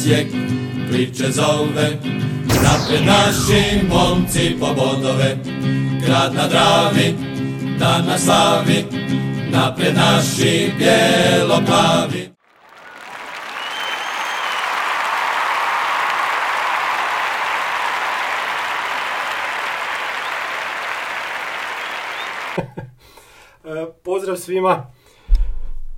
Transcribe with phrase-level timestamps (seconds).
[0.00, 0.26] Osijek
[0.90, 1.98] priče zove.
[2.46, 5.36] Napred naši momci po bodove,
[6.06, 7.14] grad na Dravi,
[7.78, 8.84] dan na slavi.
[9.50, 12.30] Napred naši bijelo-plavi.
[24.04, 24.86] Pozdrav svima.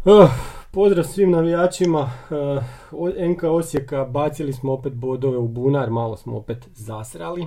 [0.04, 0.30] Uh,
[0.72, 2.00] Pozdrav svim navijačima.
[2.00, 2.62] Uh,
[2.92, 7.46] o- NK Osijeka bacili smo opet bodove u bunar, malo smo opet zasrali.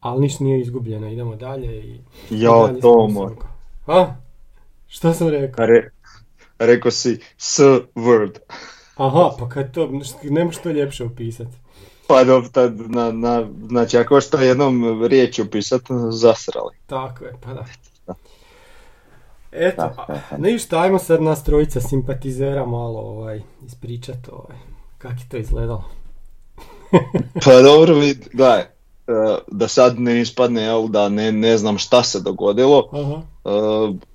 [0.00, 2.00] Ali ništa nije izgubljeno, idemo dalje i...
[2.30, 3.30] Jo, Tomo.
[3.86, 4.06] A?
[4.88, 5.66] Što sam rekao?
[5.66, 5.90] re,
[6.58, 7.60] rekao si s
[7.94, 8.38] word.
[8.96, 9.90] Aha, pa kad to,
[10.22, 11.56] nemaš to ljepše opisati.
[12.06, 12.50] Pa dobro,
[12.88, 16.76] na, na, znači ako što jednom riječju pisat, zasrali.
[16.86, 17.64] Tako je, pa da.
[19.52, 19.90] Eto,
[20.38, 24.56] ništa, ajmo sad nas trojica simpatizera malo ovaj, ispričat ovaj,
[24.98, 25.84] kak je to izgledalo.
[27.44, 28.66] Pa dobro, vid, gledaj, e,
[29.46, 32.88] da sad ne ispadne, jel, da ne, ne znam šta se dogodilo.
[32.92, 33.50] Aha, E,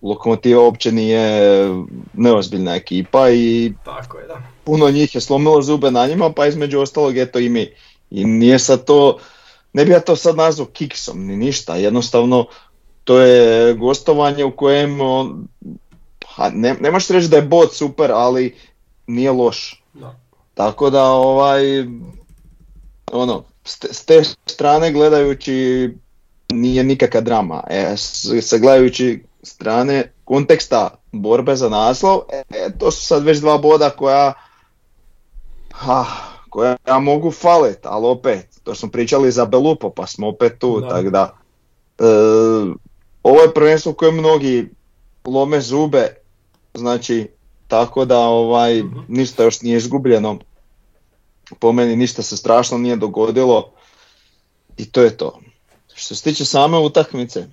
[0.01, 1.65] Lokomotiva uopće nije
[2.13, 4.41] neozbiljna ekipa i tako je, da.
[4.63, 7.73] puno njih je slomilo zube na njima, pa između ostalog eto i mi.
[8.11, 9.17] I nije sad to,
[9.73, 12.45] ne bi ja to sad nazvao kiksom ni ništa, jednostavno
[13.05, 15.47] to je gostovanje u kojem, on,
[16.35, 18.55] ha, ne, ne možeš reći da je bot super, ali
[19.07, 19.83] nije loš.
[19.93, 20.15] da.
[20.53, 21.61] Tako da ovaj,
[23.11, 25.89] ono, s te, s te strane gledajući
[26.53, 27.63] nije nikakva drama.
[27.69, 27.93] E,
[28.41, 34.33] sa gledajući strane konteksta borbe za naslov, e, to su sad već dva boda koja,
[35.71, 36.05] ha,
[36.49, 41.09] koja mogu falit, ali opet, to smo pričali za Belupo, pa smo opet tu, tako
[41.09, 41.37] da,
[41.99, 42.03] e,
[43.25, 44.69] ovo je prvenstvo u kojem mnogi
[45.25, 46.15] lome zube,
[46.73, 47.27] znači,
[47.67, 48.99] tako da ovaj, Mhm.
[49.07, 50.39] ništa još nije izgubljeno,
[51.59, 53.71] po meni ništa se strašno nije dogodilo
[54.77, 55.39] i to je to.
[55.95, 57.47] Što se tiče same utakmice,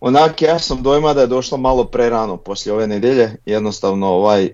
[0.00, 4.52] onak ja sam dojma da je došlo malo prerano poslije ove nedjelje, jednostavno ovaj, e,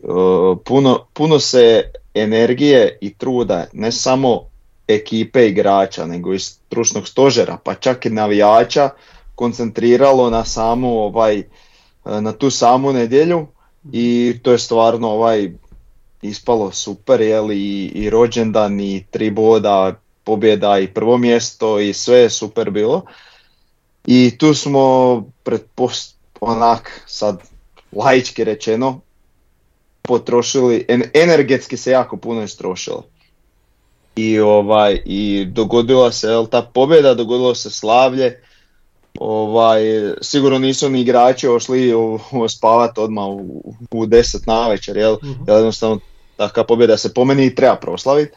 [0.64, 4.40] puno, puno se energije i truda, ne samo
[4.88, 8.90] ekipe igrača, nego i stručnog stožera, pa čak i navijača,
[9.36, 11.44] koncentriralo na samu ovaj, e,
[12.04, 13.46] na tu samu nedjelju
[13.92, 15.50] i to je stvarno ovaj
[16.22, 22.18] ispalo super, jel, i, i rođendan i tri boda, pobjeda i prvo mjesto i sve
[22.18, 23.02] je super bilo.
[24.06, 27.42] I tu smo pretpost, onak sad
[27.92, 29.00] laički rečeno
[30.02, 33.04] potrošili, en- energetski se jako puno istrošilo.
[34.16, 38.42] I ovaj i dogodila se jel, ta pobjeda, dogodilo se slavlje.
[39.20, 39.82] Ovaj,
[40.22, 45.16] sigurno nisu ni igrači ošli u, u spavat odmah u, u 10 navečer, jel?
[45.22, 45.32] Mhm.
[45.46, 45.98] Jer jednostavno
[46.36, 48.32] takva pobjeda se po meni i treba proslaviti.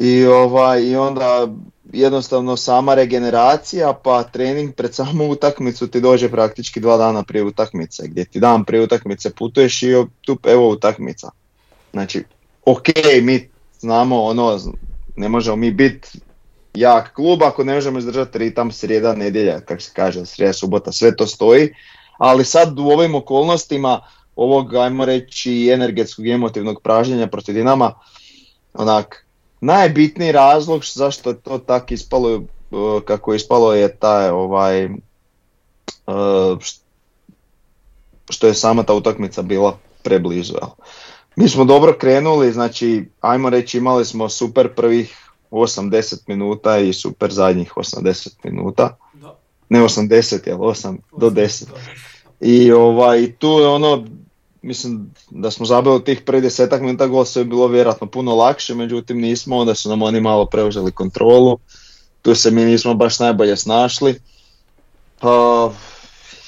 [0.00, 1.48] I, ovaj, I onda
[1.92, 8.02] jednostavno sama regeneracija pa trening pred samu utakmicu ti dođe praktički dva dana prije utakmice
[8.06, 11.30] gdje ti dan prije utakmice putuješ i tu evo utakmica.
[11.92, 12.24] Znači,
[12.64, 12.86] ok,
[13.22, 13.48] mi
[13.80, 14.58] znamo ono,
[15.16, 16.08] ne možemo mi biti
[16.74, 21.16] jak klub ako ne možemo izdržati ritam srijeda, nedjelja, kako se kaže, srijeda, subota, sve
[21.16, 21.74] to stoji.
[22.18, 24.00] Ali sad u ovim okolnostima
[24.36, 27.94] ovog, ajmo reći, energetskog i emotivnog pražnjenja protiv Dinama,
[28.74, 29.26] onak,
[29.60, 34.88] najbitniji razlog zašto je to tak ispalo, uh, kako je ispalo je taj ovaj,
[36.06, 36.80] št-
[38.30, 40.54] što je sama ta utakmica bila preblizu.
[41.36, 45.23] Mi smo dobro krenuli, znači, ajmo reći, imali smo super prvih
[45.54, 48.96] 8-10 minuta i super zadnjih 80 minuta.
[49.12, 49.38] Da.
[49.68, 51.64] Ne 80, jel 8 do 10.
[52.40, 54.06] I ovaj, tu je ono,
[54.62, 58.74] mislim da smo zabili tih prvih desetak minuta gol sve je bilo vjerojatno puno lakše,
[58.74, 61.58] međutim nismo, onda su nam oni malo preuzeli kontrolu,
[62.22, 64.20] tu se mi nismo baš najbolje snašli.
[65.20, 65.72] Pa,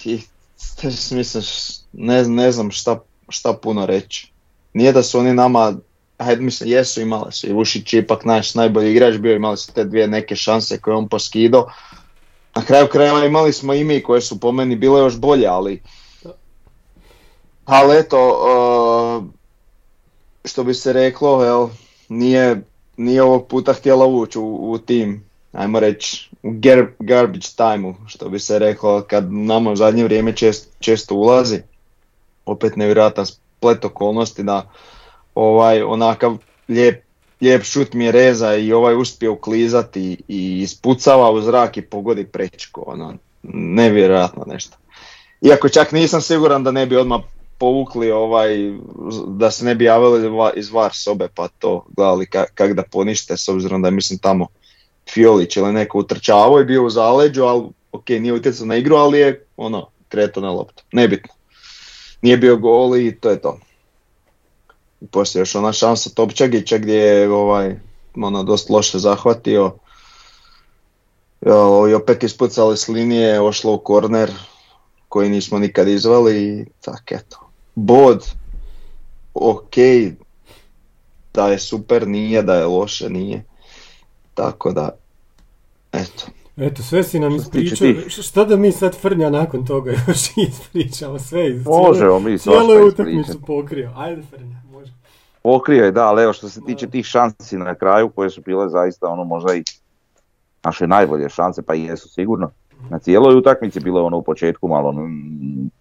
[0.04, 0.20] i,
[1.10, 1.44] mislim,
[1.92, 4.32] ne, ne znam šta, šta puno reći.
[4.72, 5.74] Nije da su oni nama,
[6.18, 9.72] hajde mislim, jesu imali su i Vušić je ipak naš najbolji igrač bio, imali su
[9.72, 11.66] te dvije neke šanse koje je on poskido.
[12.54, 15.82] Na kraju krajeva imali smo i mi koje su po meni bile još bolje, ali
[17.66, 19.24] ali eto, uh,
[20.44, 21.68] što bi se reklo, jel,
[22.08, 22.62] nije,
[22.96, 28.28] nije ovog puta htjela ući u, u tim, ajmo reći, u gar- garbage time što
[28.28, 31.58] bi se reklo, kad nama u zadnje vrijeme čest, često ulazi.
[32.44, 34.70] Opet nevjerojatan splet okolnosti da
[35.36, 36.36] ovaj onakav
[36.68, 37.04] lijep,
[37.40, 42.84] lijep šut mi reza i ovaj uspije uklizati i ispucava u zrak i pogodi prečko,
[42.86, 43.14] ono,
[43.52, 44.76] nevjerojatno nešto.
[45.40, 47.20] Iako čak nisam siguran da ne bi odmah
[47.58, 48.56] povukli ovaj,
[49.26, 53.48] da se ne bi javili iz var sobe pa to gledali kak da ponište s
[53.48, 54.46] obzirom da mislim tamo
[55.10, 59.18] Fiolić ili neko utrčavao i bio u zaleđu, ali ok, nije utjecao na igru, ali
[59.18, 60.84] je ono, kreto na loptu.
[60.92, 61.34] Nebitno.
[62.22, 63.58] Nije bio gol i to je to.
[65.00, 67.76] I poslije još ona šansa Topčagića gdje je ovaj,
[68.16, 69.74] ono, dosta loše zahvatio.
[71.90, 74.30] I opet ispucali s linije, ošlo u korner
[75.08, 77.50] koji nismo nikad izvali i tak eto.
[77.74, 78.26] Bod,
[79.34, 79.74] ok,
[81.34, 83.44] da je super, nije, da je loše, nije.
[84.34, 84.90] Tako da,
[85.92, 86.26] eto.
[86.56, 87.88] Eto, sve si nam ispričao.
[88.08, 91.18] Šta da mi sad Frnja nakon toga još ispričamo?
[91.18, 93.92] Sve iz Možemo mi Cijelu utakmicu pokrio.
[93.96, 94.65] Ajde Frnja.
[95.46, 98.68] Pokrio je, da, ali evo što se tiče tih šansi na kraju koje su bile
[98.68, 99.62] zaista ono možda i
[100.64, 102.50] naše najbolje šanse, pa i jesu sigurno.
[102.90, 104.94] Na cijeloj utakmici bilo je ono u početku malo,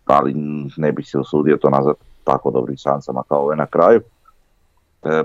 [0.06, 0.34] ali
[0.78, 4.02] ne bi se usudio to nazvat tako dobrim šansama kao ove na kraju.
[5.04, 5.24] E,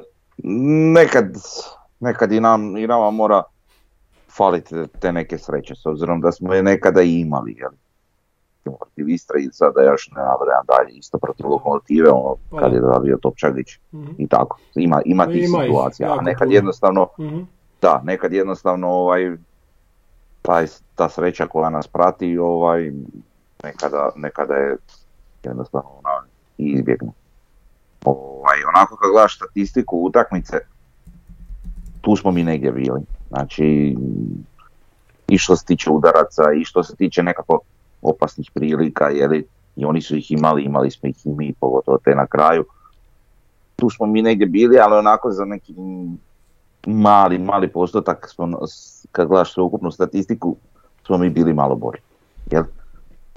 [0.95, 1.27] nekad,
[2.01, 3.43] nekad i, nam, i nama mora
[4.29, 7.57] faliti te neke sreće, s obzirom da smo je nekada i imali.
[7.59, 7.71] Jel?
[8.77, 12.81] Protiv Istra i sada još ne nabrajam dalje, isto protiv lokomotive, ono, pa kad je
[12.81, 14.59] zabio Topčagić mm i tako.
[14.75, 17.41] Ima, ima tih situacija, a nekad jednostavno, mm
[17.83, 19.37] da, nekad jednostavno ovaj,
[20.43, 22.93] taj, ta sreća koja nas prati ovaj,
[23.65, 24.77] nekada, nekada je
[25.45, 26.27] jednostavno ona
[26.59, 27.13] izbjegnu.
[28.05, 30.57] Ovaj, onako kad gledaš statistiku utakmice,
[32.01, 33.01] tu smo mi negdje bili.
[33.29, 33.97] Znači,
[35.29, 37.61] i što se tiče udaraca, i što se tiče nekako
[38.03, 39.43] opasnih prilika, jer
[39.77, 42.65] i oni su ih imali, imali smo ih i mi, pogotovo te na kraju.
[43.77, 45.75] Tu smo mi negdje bili, ali onako za neki
[46.87, 48.59] mali, mali postotak, smo,
[49.13, 50.57] kad gledaš ukupnu statistiku,
[51.07, 51.99] smo mi bili malo bolji.
[52.51, 52.65] Jel?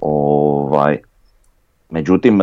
[0.00, 0.98] Ovaj,
[1.90, 2.40] međutim,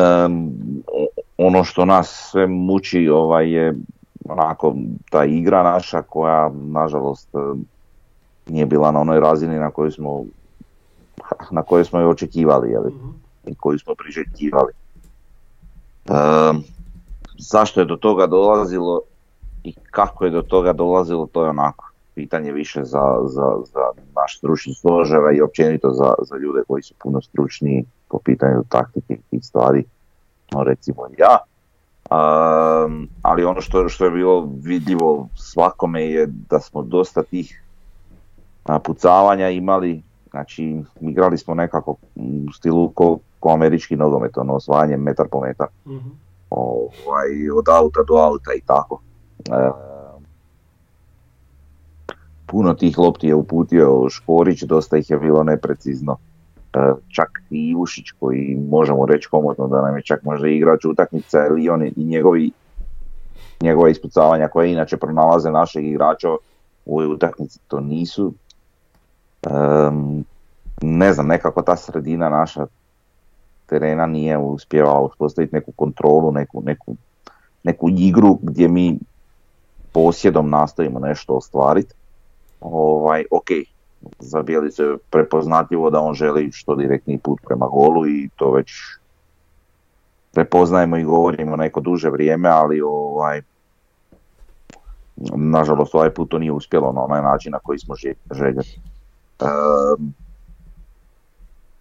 [1.37, 3.75] ono što nas sve muči ovaj, je
[4.29, 4.75] onako
[5.09, 7.29] ta igra naša koja nažalost
[8.47, 10.25] nije bila na onoj razini na kojoj smo
[11.57, 12.83] na kojoj smo je očekivali jel?
[12.83, 13.09] Mhm.
[13.45, 14.73] i koju smo priželjkivali.
[17.37, 19.01] zašto je do toga dolazilo
[19.63, 23.85] i kako je do toga dolazilo, to je onako pitanje više za, za, za
[24.15, 29.17] naš stručni stožera i općenito za, za ljude koji su puno stručniji po pitanju taktike
[29.31, 29.83] i stvari,
[30.51, 31.37] no recimo ja.
[32.11, 37.63] Um, ali ono što, što je bilo vidljivo svakome je da smo dosta tih
[38.83, 40.01] pucavanja imali,
[40.31, 45.67] znači igrali smo nekako u stilu ko, ko američki nogomet, ono osvajanje metar po metar,
[45.85, 49.01] mm ovaj, od auta do auta i tako.
[49.49, 49.71] E,
[52.45, 56.17] puno tih lopti je uputio Škorić, dosta ih je bilo neprecizno.
[56.73, 61.45] E, čak i Ušić koji možemo reći komotno da nam je čak možda igrač utakmica
[61.47, 62.51] ili on i njegovi
[63.61, 66.29] njegova ispucavanja koje inače pronalaze našeg igrača
[66.85, 68.33] u ovoj utakmici to nisu.
[70.81, 72.65] Ne znam, nekako ta sredina naša
[73.65, 76.95] terena nije uspjevala uspostaviti neku kontrolu, neku, neku,
[77.63, 78.99] neku igru gdje mi
[79.91, 81.93] posjedom nastavimo nešto ostvariti.
[82.61, 83.47] Ovaj, ok,
[84.19, 88.71] za Bijelicu je prepoznatljivo da on želi što direktniji put prema golu i to već
[90.31, 93.41] prepoznajemo i govorimo neko duže vrijeme, ali ovaj,
[95.35, 97.95] nažalost ovaj put to nije uspjelo na onaj način na koji smo
[98.31, 98.90] željeli.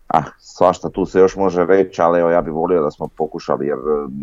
[0.08, 3.66] Ah, svašta tu se još može reći, ali evo ja bih volio da smo pokušali
[3.66, 3.78] jer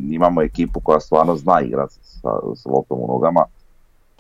[0.10, 3.46] imamo ekipu koja stvarno zna igrati sa, sa loptom u nogama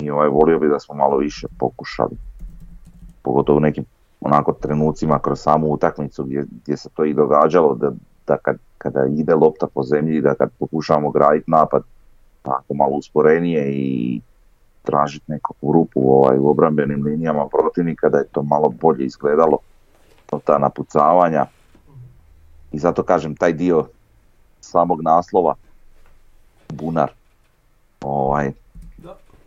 [0.01, 2.17] i ovaj, volio bi da smo malo više pokušali.
[3.21, 3.86] Pogotovo u nekim
[4.21, 7.91] onako trenucima kroz samu utakmicu gdje, gdje se to i događalo da,
[8.27, 11.83] da kad, kada ide lopta po zemlji da kad pokušamo graditi napad
[12.41, 14.21] tako malo usporenije i
[14.88, 19.58] tražiti neku rupu ovaj, u obrambenim linijama protivnika da je to malo bolje izgledalo
[20.44, 21.46] ta napucavanja.
[22.72, 23.86] I zato kažem taj dio
[24.62, 25.56] samog naslova
[26.70, 27.12] bunar
[28.01, 28.51] ovaj,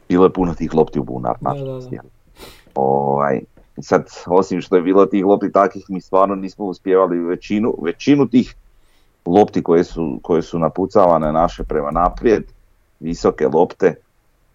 [0.09, 1.89] bilo je puno tih lopti u bunar, nažalost.
[2.75, 3.41] Ovaj,
[3.83, 7.19] sad, osim što je bilo tih lopti takih, mi stvarno nismo uspjevali.
[7.19, 8.55] Većinu, većinu tih
[9.27, 12.45] lopti koje su, koje su napucavane naše prema naprijed,
[13.01, 13.95] visoke lopte,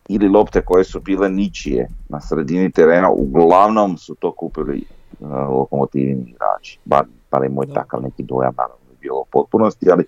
[0.10, 4.84] ili lopte koje su bile ničije na sredini terena, uglavnom su to kupili
[5.20, 10.06] uh, lokomotivni igrači, bar, bar je moj takav neki dojam, naravno bilo u potpunosti, ali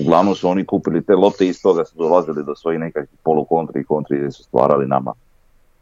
[0.00, 3.80] uglavnom su oni kupili te lopte i iz toga su dolazili do svojih nekakvih polukontri
[3.80, 5.12] i kontri gdje su stvarali nama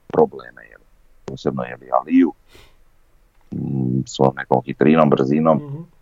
[0.07, 0.81] probleme, jel?
[1.25, 2.33] posebno je Aliju,
[3.55, 5.95] mm, s nekom hitrinom, brzinom, mm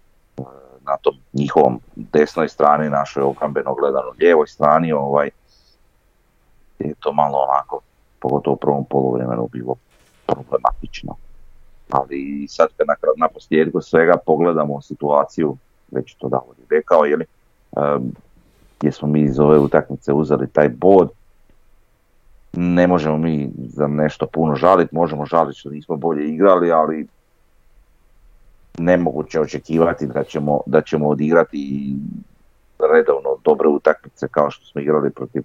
[0.84, 5.30] na tom njihovom desnoj strani, našoj obrambeno gledano lijevoj strani, ovaj,
[6.88, 7.80] je to malo onako,
[8.20, 9.74] pogotovo u prvom poluvremenu bilo
[10.26, 11.14] problematično.
[11.90, 15.56] Ali sad kad na, na posljedku svega pogledamo situaciju,
[15.90, 17.24] već to Davor rekao, jeli,
[18.78, 21.10] gdje smo mi iz ove utakmice uzeli taj bod,
[22.52, 27.06] ne možemo mi za nešto puno žaliti, možemo žaliti što nismo bolje igrali, ali
[28.78, 31.94] nemoguće očekivati da ćemo, da ćemo odigrati
[32.92, 35.42] redovno dobre utakmice kao što smo igrali protiv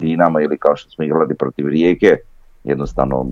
[0.00, 2.16] Dinama ili kao što smo igrali protiv Rijeke.
[2.64, 3.26] Jednostavno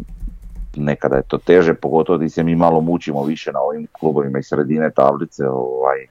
[0.76, 4.46] nekada je to teže, pogotovo da se mi malo mučimo više na ovim klubovima iz
[4.46, 6.06] sredine tablice, ovaj,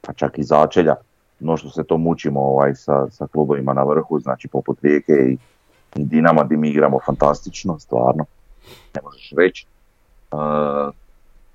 [0.00, 0.94] pa čak i začelja,
[1.40, 5.38] no što se to mučimo ovaj, sa, sa klubovima na vrhu, znači poput Rijeke i,
[5.94, 8.24] i Dinama gdje mi igramo fantastično, stvarno,
[8.94, 9.66] ne možeš reći.
[10.32, 10.38] Uh,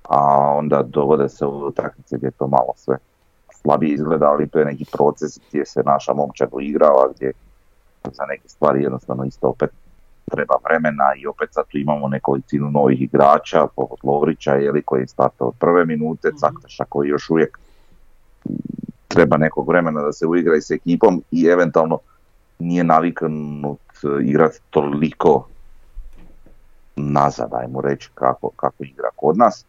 [0.08, 2.96] a onda dovode se u utakmice gdje to malo sve
[3.62, 7.32] slabije izgleda, ali to je neki proces gdje se naša momčad uigrava, gdje
[8.12, 9.70] za neke stvari jednostavno isto opet
[10.30, 15.06] treba vremena i opet sad tu imamo nekolicinu novih igrača, poput Lovrića, jeli, koji je
[15.06, 17.58] startao od prve minute, mm Caktaša koji još uvijek
[19.08, 21.98] treba nekog vremena da se uigra i s ekipom i eventualno
[22.58, 23.78] nije naviknut
[24.22, 25.48] igrati toliko
[26.96, 29.66] nazad, ajmo reći kako, kako igra kod nas.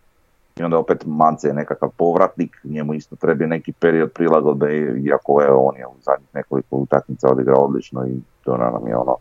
[0.60, 5.52] I onda opet Mance je nekakav povratnik, njemu isto treba neki period prilagodbe, iako je
[5.52, 9.16] on je u zadnjih nekoliko utakmica odigrao odlično i to nam je ono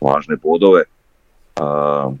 [0.00, 0.82] važne bodove.
[1.60, 2.14] Uh,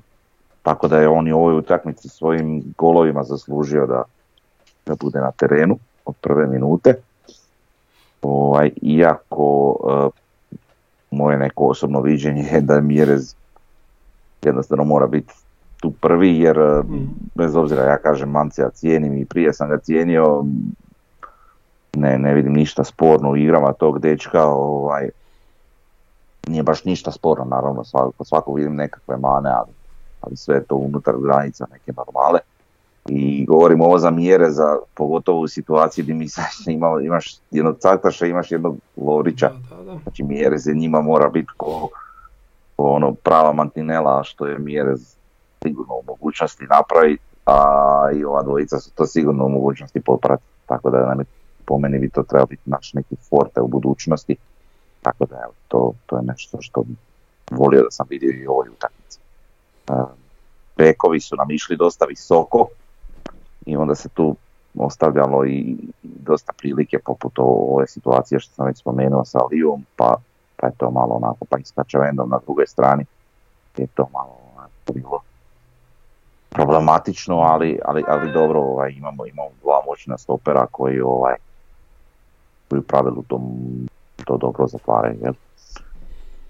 [0.62, 4.02] tako da je on i u ovoj utakmici svojim golovima zaslužio da,
[4.86, 6.94] da bude na terenu od prve minute.
[8.22, 10.12] Ovaj, iako uh,
[11.10, 13.34] moje neko osobno viđenje je da Mjerez
[14.42, 15.34] jednostavno mora biti
[15.80, 17.08] tu prvi jer mm.
[17.34, 20.44] bez obzira ja kažem Mancija cijenim i prije sam ga cijenio
[21.96, 25.08] ne, ne vidim ništa sporno u igrama tog dečka ovaj,
[26.46, 29.72] nije baš ništa sporno naravno svako, svako vidim nekakve mane ali,
[30.20, 32.40] ali sve je to unutar granica neke normale.
[33.08, 36.26] I govorim ovo za mjere za pogotovo u situaciji gdje mi
[36.74, 39.50] ima, imaš jednog caktaša imaš jednog Lovrića
[40.02, 41.88] znači mjere za njima mora biti ko,
[42.76, 44.94] ono prava mantinela što je mjere
[45.62, 50.42] sigurno u mogućnosti napraviti, a i ova dvojica su to sigurno u mogućnosti poprati.
[50.66, 51.24] Tako da nam je,
[51.64, 54.36] po meni bi to trebao biti naš neki forte u budućnosti.
[55.02, 56.94] Tako da evo, to, to je nešto što bi
[57.50, 59.18] volio da sam vidio i ovoj utakmici.
[60.76, 62.68] Bekovi su nam išli dosta visoko
[63.66, 64.36] i onda se tu
[64.78, 70.16] ostavljalo i dosta prilike poput ove situacije što sam već spomenuo sa Alijom, pa,
[70.56, 71.72] pa je to malo onako, pa i s
[72.12, 73.04] na drugoj strani
[73.76, 75.20] je to malo onako bilo
[76.50, 81.34] problematično, ali, ali, ali dobro, ovaj, imamo, imamo dva moćna stopera koji, ovaj,
[82.68, 83.40] koji u pravilu to,
[84.24, 85.18] to dobro zatvaraju.
[85.22, 85.34] Jel?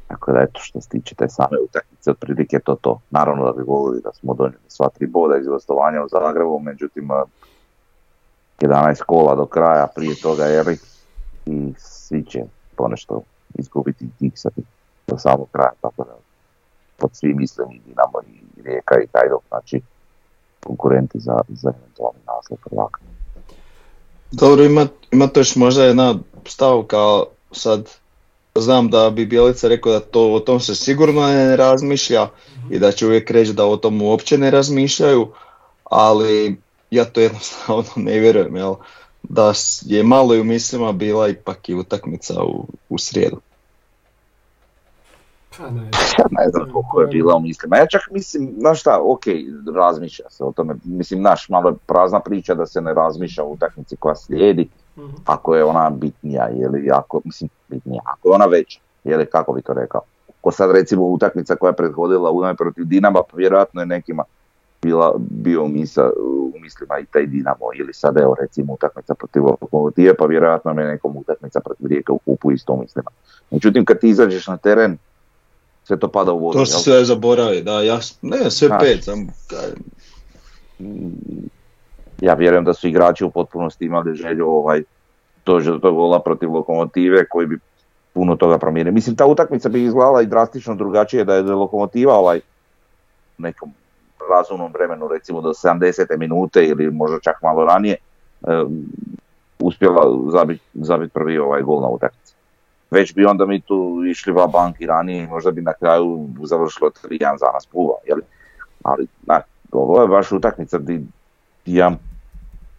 [0.09, 3.01] Tako da eto što se tiče te same utakmice, otprilike to to.
[3.11, 7.09] Naravno da bi volili da smo donijeli sva tri boda iz gostovanja u Zagrebu, međutim
[8.61, 10.79] 11 kola do kraja prije toga jeli,
[11.47, 12.45] i svi će
[12.77, 13.23] ponešto
[13.55, 14.33] izgubiti tih
[15.07, 16.30] do samog kraja, tako da
[17.01, 19.81] pod svi mislim i Dinamo i Rijeka i Hajduk, znači
[20.65, 23.01] konkurenti za, za eventualni naslov prvaka.
[24.33, 26.15] Dobro, ima, ima to još možda jedna
[26.47, 27.91] stavka, sad
[28.55, 32.29] znam da bi Bjelica rekao da to, o tom se sigurno ne razmišlja
[32.71, 35.29] i da će uvijek reći da o tom uopće ne razmišljaju,
[35.85, 38.75] ali ja to jednostavno ne vjerujem, jel?
[39.23, 39.53] da
[39.83, 43.41] je malo i u mislima bila ipak i utakmica u, u srijedu.
[45.59, 45.81] Pa ne.
[46.31, 47.77] ne znam koliko je bila u mislima.
[47.77, 49.25] Ja čak mislim, znaš šta, ok,
[49.75, 50.75] razmišlja se o tome.
[50.85, 55.15] Mislim, naš malo prazna priča da se ne razmišlja u utakmici koja slijedi, mhm.
[55.25, 59.63] ako je ona bitnija, ili ako, mislim, bitnija, ako je ona veća, li kako bi
[59.63, 60.01] to rekao.
[60.41, 64.25] Ko sad recimo utakmica koja je prethodila u protiv Dinama, pa vjerojatno je nekima
[64.83, 70.15] bila, bio u, u mislima i taj Dinamo, ili sad evo recimo utakmica protiv Lokomotive,
[70.15, 73.11] pa vjerojatno je nekom utakmica protiv Rijeka u kupu isto u mislima.
[73.51, 74.99] Međutim, kad ti izađeš na teren,
[75.85, 76.59] sve to pada u vodu.
[76.59, 78.29] To se sve zaboravi, da, jasno.
[78.29, 79.29] Ne, sve pet, sam...
[82.21, 84.83] Ja vjerujem da su igrači u potpunosti imali želju ovaj,
[85.47, 87.59] dođe do tog gola protiv lokomotive koji bi
[88.13, 88.93] puno toga promijenio.
[88.93, 92.41] Mislim, ta utakmica bi izgledala i drastično drugačije da je lokomotiva ovaj,
[93.39, 93.73] nekom
[94.31, 96.19] razumnom vremenu, recimo do 70.
[96.19, 97.97] minute ili možda čak malo ranije,
[99.59, 102.20] uspjela zabiti zabit prvi ovaj gol na utakmici
[102.91, 106.91] već bi onda mi tu išli va banki ranije i možda bi na kraju završilo
[106.91, 108.19] 3-1 za nas puva, jel?
[108.83, 109.41] Ali, na,
[109.73, 111.01] ovo je baš utakmica di,
[111.67, 111.93] ja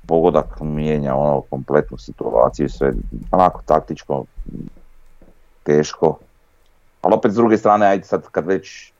[0.07, 2.93] pogodak mijenja ono kompletnu situaciju, sve
[3.31, 4.25] onako taktičko
[5.63, 6.17] teško.
[7.01, 8.91] Ali opet s druge strane, ajde sad kad već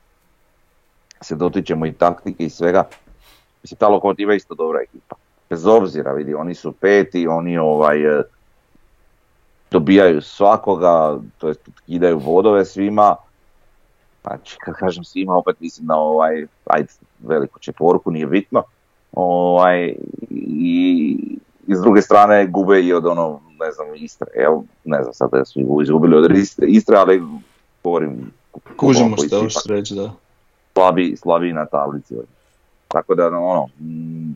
[1.22, 2.84] se dotičemo i taktike i svega,
[3.64, 5.16] mislim ta lokomotiva isto dobra ekipa.
[5.50, 7.98] Bez obzira, vidi, oni su peti, oni ovaj,
[9.72, 13.16] dobijaju svakoga, to jest kidaju vodove svima.
[14.22, 16.88] Znači, kad kažem svima, opet mislim na ovaj, ajde,
[17.20, 18.64] veliku četvorku, nije bitno.
[19.12, 19.96] Ovaj,
[20.30, 21.18] i,
[21.68, 24.28] i s druge strane gube i od ono, ne znam, Istre.
[24.36, 26.32] Evo, ne znam sad da su izgubili od
[26.68, 27.24] Istre, ali
[27.84, 28.32] govorim...
[28.78, 30.12] Kužimo što hoćeš reći, da.
[30.74, 32.16] Slabi, slabi na tablici.
[32.88, 34.34] Tako da, ono, mm,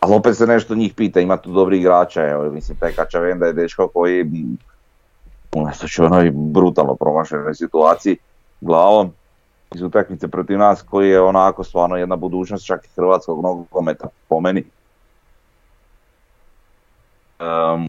[0.00, 3.52] ali opet se nešto njih pita, ima tu dobri igrača, evo, mislim, taj Kačavenda je
[3.52, 4.26] dečko koji
[5.56, 8.16] unatoč onoj brutalno promašenoj situaciji
[8.60, 9.12] glavom
[9.74, 14.40] iz utakmice protiv nas koji je onako stvarno jedna budućnost čak i hrvatskog nogometa po
[14.40, 14.64] meni.
[17.40, 17.88] Um,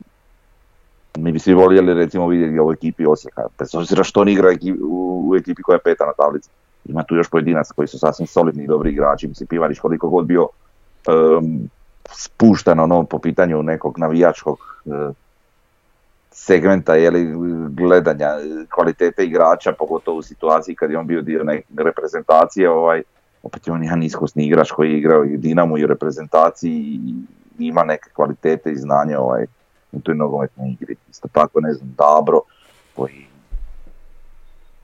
[1.18, 4.50] mi bi svi voljeli recimo vidjeti u ekipi Osijeka, bez obzira što on igra
[4.82, 6.50] u, ekipi koja je peta na tablici.
[6.86, 10.26] Ima tu još pojedinaca koji su sasvim solidni i dobri igrači, mislim Pivarić koliko god
[10.26, 10.48] bio
[11.08, 11.70] um,
[12.12, 15.16] spušten ono po pitanju nekog navijačkog uh,
[16.32, 17.34] segmenta jeli,
[17.70, 18.28] gledanja
[18.76, 23.04] kvalitete igrača, pogotovo u situaciji kad je on bio dio neke reprezentacije, ovaj,
[23.44, 27.14] opet je on jedan iskosni igrač koji je igrao i Dinamo i u reprezentaciji i
[27.68, 29.46] ima neke kvalitete i znanja ovaj,
[29.92, 30.96] u toj nogometnoj igri.
[31.10, 32.42] Isto tako, ne znam, Dabro,
[32.96, 33.26] koji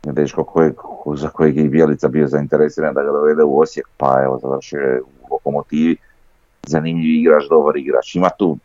[0.03, 0.72] dečko
[1.15, 4.79] za kojeg je i Bjelica bio zainteresiran da ga dovede u Osijek, pa evo završio
[4.79, 5.98] je u lokomotivi.
[6.67, 8.15] Zanimljiv igrač, dobar igrač.
[8.15, 8.57] Ima tu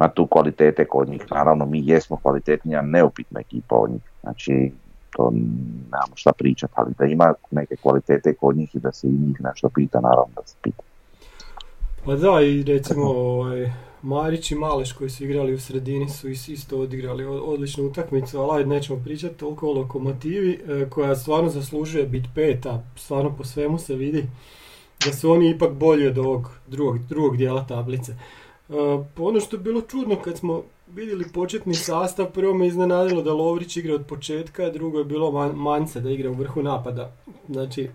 [0.00, 1.22] ima tu kvalitete kod njih.
[1.30, 4.02] Naravno, mi jesmo kvalitetnija, neupitna ekipa od njih.
[4.20, 4.72] Znači,
[5.10, 5.30] to
[5.90, 9.40] nemamo šta pričati, ali da ima neke kvalitete kod njih i da se i njih
[9.40, 10.82] nešto pita, naravno da se pita.
[12.04, 16.78] Pa da, i recimo ovaj, Marić i Maleš koji su igrali u sredini su isto
[16.78, 22.82] odigrali odličnu utakmicu, ali nećemo pričati toliko o lokomotivi e, koja stvarno zaslužuje biti peta,
[22.96, 24.26] stvarno po svemu se vidi
[25.04, 28.14] da su oni ipak bolji od ovog drugog, drugog dijela tablice.
[28.68, 28.76] Uh,
[29.18, 30.62] ono što je bilo čudno kad smo
[30.94, 35.56] vidjeli početni sastav, prvo me iznenadilo da Lovrić igra od početka, drugo je bilo man,
[35.56, 37.12] Mance da igra u vrhu napada.
[37.48, 37.88] Znači,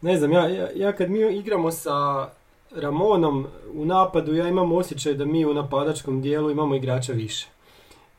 [0.00, 2.28] ne znam, ja, ja, ja kad mi igramo sa
[2.70, 7.48] Ramonom u napadu, ja imam osjećaj da mi u napadačkom dijelu imamo igrača više.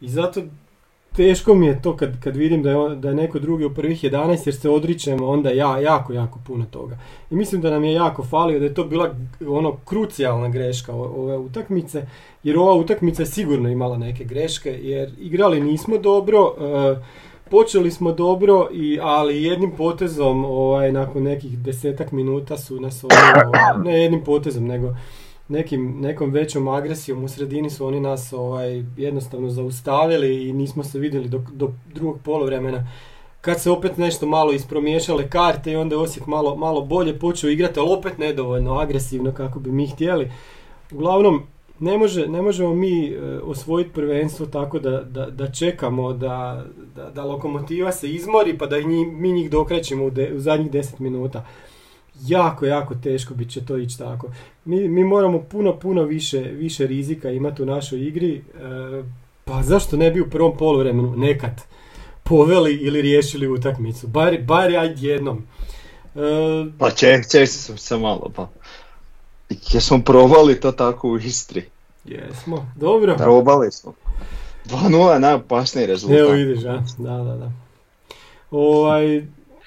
[0.02, 0.42] I zato
[1.15, 4.04] teško mi je to kad, kad vidim da je, da je neko drugi u prvih
[4.04, 6.97] 11 jer se odričemo onda ja jako, jako puno toga.
[7.32, 9.15] I mislim da nam je jako falio da je to bila
[9.47, 12.06] ono krucijalna greška ove utakmice
[12.43, 16.95] jer ova utakmica je sigurno imala neke greške jer igrali nismo dobro, e,
[17.49, 23.84] počeli smo dobro, i, ali jednim potezom ovaj, nakon nekih desetak minuta su nas ovaj,
[23.84, 24.95] ne jednim potezom nego
[25.47, 30.99] nekim, nekom većom agresijom u sredini su oni nas ovaj, jednostavno zaustavili i nismo se
[30.99, 32.88] vidjeli do, do drugog polovremena
[33.41, 37.49] kad se opet nešto malo ispromiješale karte i onda je Osijek malo, malo bolje počeo
[37.49, 40.32] igrati, ali opet nedovoljno agresivno kako bi mi htjeli.
[40.91, 41.43] Uglavnom,
[41.79, 46.65] ne, može, ne možemo mi e, osvojiti prvenstvo tako da, da, da čekamo da,
[47.13, 48.75] da, lokomotiva se izmori pa da
[49.12, 51.45] mi njih dokrećemo u, u zadnjih 10 minuta
[52.21, 54.32] jako, jako teško bit će to ići tako.
[54.65, 58.41] Mi, mi moramo puno, puno više, više rizika imati u našoj igri, e,
[59.45, 61.62] pa zašto ne bi u prvom poluvremenu nekad
[62.23, 65.43] poveli ili riješili utakmicu, bar, bar jednom.
[66.15, 66.19] E,
[66.80, 68.49] pa ček, ček se malo, pa.
[69.73, 71.65] Jesmo probali to tako u Istri?
[72.06, 73.15] Jesmo, dobro.
[73.17, 73.93] Probali smo.
[74.65, 76.19] 2-0 najopasniji rezultat.
[76.19, 77.52] Evo vidiš, da, da, da.
[78.52, 79.23] Ovaj,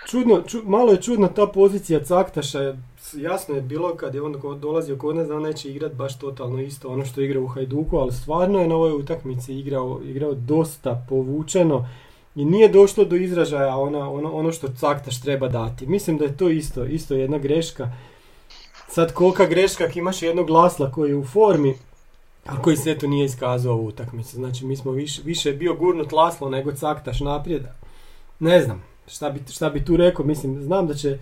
[0.06, 2.76] čudno, malo je čudna ta pozicija Caktaša,
[3.16, 6.60] jasno je bilo kad je on dolazio kod nas da on neće igrat baš totalno
[6.60, 11.04] isto ono što igra u Hajduku, ali stvarno je na ovoj utakmici igrao, igrao dosta
[11.08, 11.88] povučeno
[12.34, 15.86] i nije došlo do izražaja ono, ono, ono što Caktaš treba dati.
[15.86, 17.92] Mislim da je to isto, isto jedna greška.
[18.88, 21.74] Sad kolika greška ako imaš jednog glasla koji je u formi,
[22.44, 24.36] a koji se eto nije iskazao u utakmici.
[24.36, 27.62] Znači mi smo više, više bio gurnut Laslo nego Caktaš naprijed.
[28.38, 31.18] Ne znam, šta bi, šta bi tu rekao, mislim, znam da će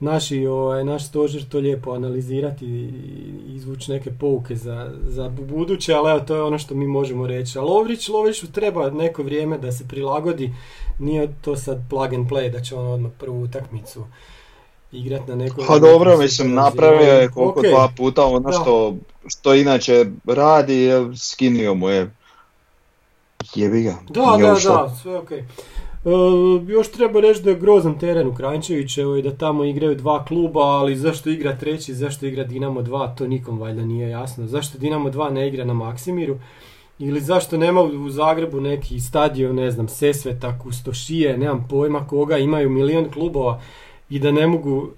[0.00, 2.92] naši, ovaj, naš stožer to lijepo analizirati i
[3.54, 7.58] izvući neke pouke za, za buduće, ali evo to je ono što mi možemo reći.
[7.58, 10.54] A Lovrić, Lovriću treba neko vrijeme da se prilagodi,
[10.98, 14.04] nije to sad plug and play da će on odmah prvu utakmicu
[14.92, 15.64] igrat na nekoj...
[15.66, 21.88] Pa dobro, mislim, napravio je koliko dva puta ono što, što inače radi, skinio mu
[21.88, 22.10] je
[23.54, 23.94] jebi ga.
[24.08, 25.30] Da, da, da, sve ok.
[26.68, 30.60] Još treba reći da je grozan teren u Krančevićevoj i da tamo igraju dva kluba,
[30.60, 34.46] ali zašto igra treći, zašto igra Dinamo 2, to nikom valjda nije jasno.
[34.46, 36.38] Zašto Dinamo 2 ne igra na Maksimiru?
[36.98, 42.70] Ili zašto nema u Zagrebu neki stadion, ne znam, Sesveta, Kustošije, nemam pojma koga, imaju
[42.70, 43.60] milion klubova
[44.10, 44.88] i da ne mogu,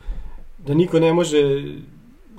[0.67, 1.65] da niko ne može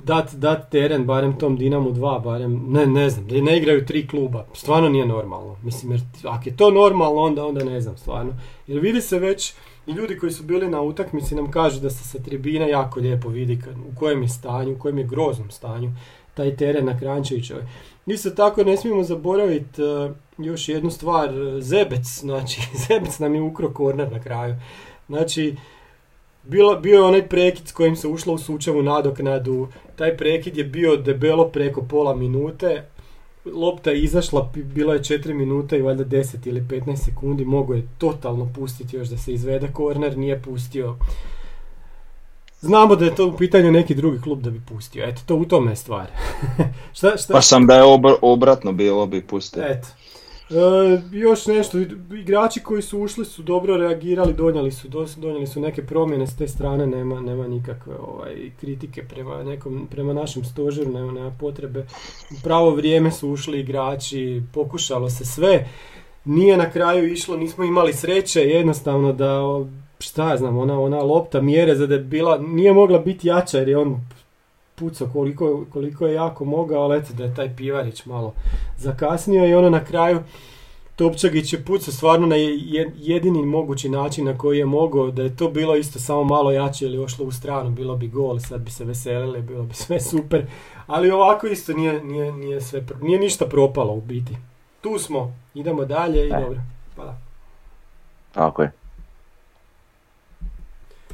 [0.04, 4.06] dat, dat teren, barem tom Dinamu 2, barem, ne, ne znam, da ne igraju tri
[4.08, 5.56] kluba, stvarno nije normalno.
[5.62, 8.32] Mislim, jer ako je to normalno, onda, onda ne znam, stvarno.
[8.66, 9.54] Jer vidi se već,
[9.86, 13.28] i ljudi koji su bili na utakmici nam kažu da se sa tribina jako lijepo
[13.28, 13.58] vidi
[13.92, 15.90] u kojem je stanju, u kojem je groznom stanju
[16.34, 17.62] taj teren na Krančevićevoj.
[18.06, 23.70] Isto tako ne smijemo zaboraviti uh, još jednu stvar, Zebec, znači Zebec nam je ukro
[23.72, 24.54] korner na kraju.
[25.08, 25.56] Znači,
[26.44, 30.64] bilo, bio je onaj prekid s kojim se ušlo u sučevu nadoknadu, taj prekid je
[30.64, 32.84] bio debelo preko pola minute,
[33.44, 37.88] lopta je izašla, bilo je 4 minute i valjda 10 ili 15 sekundi, mogo je
[37.98, 40.96] totalno pustiti još da se izvede korner, nije pustio.
[42.60, 45.44] Znamo da je to u pitanju neki drugi klub da bi pustio, eto, to u
[45.44, 46.06] tome je stvar.
[46.96, 47.32] šta, šta?
[47.32, 47.82] Pa sam da je
[48.22, 49.62] obratno bilo bi pustio.
[49.66, 49.88] Eto.
[50.50, 51.78] E, još nešto,
[52.20, 56.48] igrači koji su ušli su dobro reagirali, donijeli su, donijeli su neke promjene s te
[56.48, 61.86] strane, nema, nema nikakve ovaj, kritike prema, nekom, prema našem stožeru, nema, nema potrebe.
[62.30, 65.68] U pravo vrijeme su ušli igrači, pokušalo se sve,
[66.24, 69.40] nije na kraju išlo, nismo imali sreće, jednostavno da,
[69.98, 73.58] šta ja znam, ona, ona lopta mjere za da je bila, nije mogla biti jača
[73.58, 74.00] jer je on
[74.74, 78.34] pucao koliko, koliko je jako mogao, ali eto da je taj Pivarić malo
[78.76, 80.20] zakasnio i ono na kraju
[80.96, 82.36] Topčagić je pucao stvarno na
[82.96, 86.84] jedini mogući način na koji je mogao, da je to bilo isto samo malo jače
[86.84, 90.46] ili ošlo u stranu, bilo bi gol, sad bi se veselili, bilo bi sve super,
[90.86, 94.36] ali ovako isto nije, nije, nije, sve, nije ništa propalo u biti.
[94.80, 96.40] Tu smo, idemo dalje i e.
[96.40, 96.60] dobro.
[96.96, 97.18] Pa da.
[98.32, 98.72] Tako je.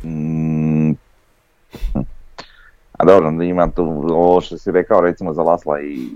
[0.05, 0.91] Mm.
[3.01, 6.09] A dobro, ima tu ovo što si rekao recimo za Lasla i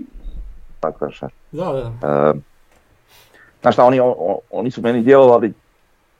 [0.79, 1.29] tako šta.
[1.51, 1.87] Da, da.
[1.87, 2.37] Uh,
[3.61, 3.99] znaš šta, oni,
[4.51, 5.53] oni su meni djelovali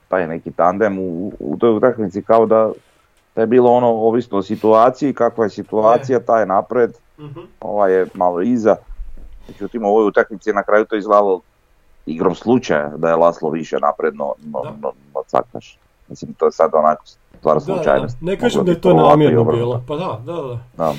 [0.08, 2.70] taj neki tandem u, u toj utakmici kao da,
[3.34, 7.24] da je bilo ono ovisno o situaciji, kakva je situacija, taj je napred, uh
[7.60, 8.76] ovaj je malo iza.
[9.48, 11.40] Međutim, u ovoj utakmici na kraju to izgledalo
[12.06, 15.78] igrom slučaja da je Laslo više napredno no, no, no, cakaš.
[16.08, 17.04] Mislim, to je sad onako
[17.46, 18.24] stvar slučajnosti.
[18.24, 20.60] Ne kažem da je to namjerno bilo, pa da, da, da.
[20.76, 20.94] da.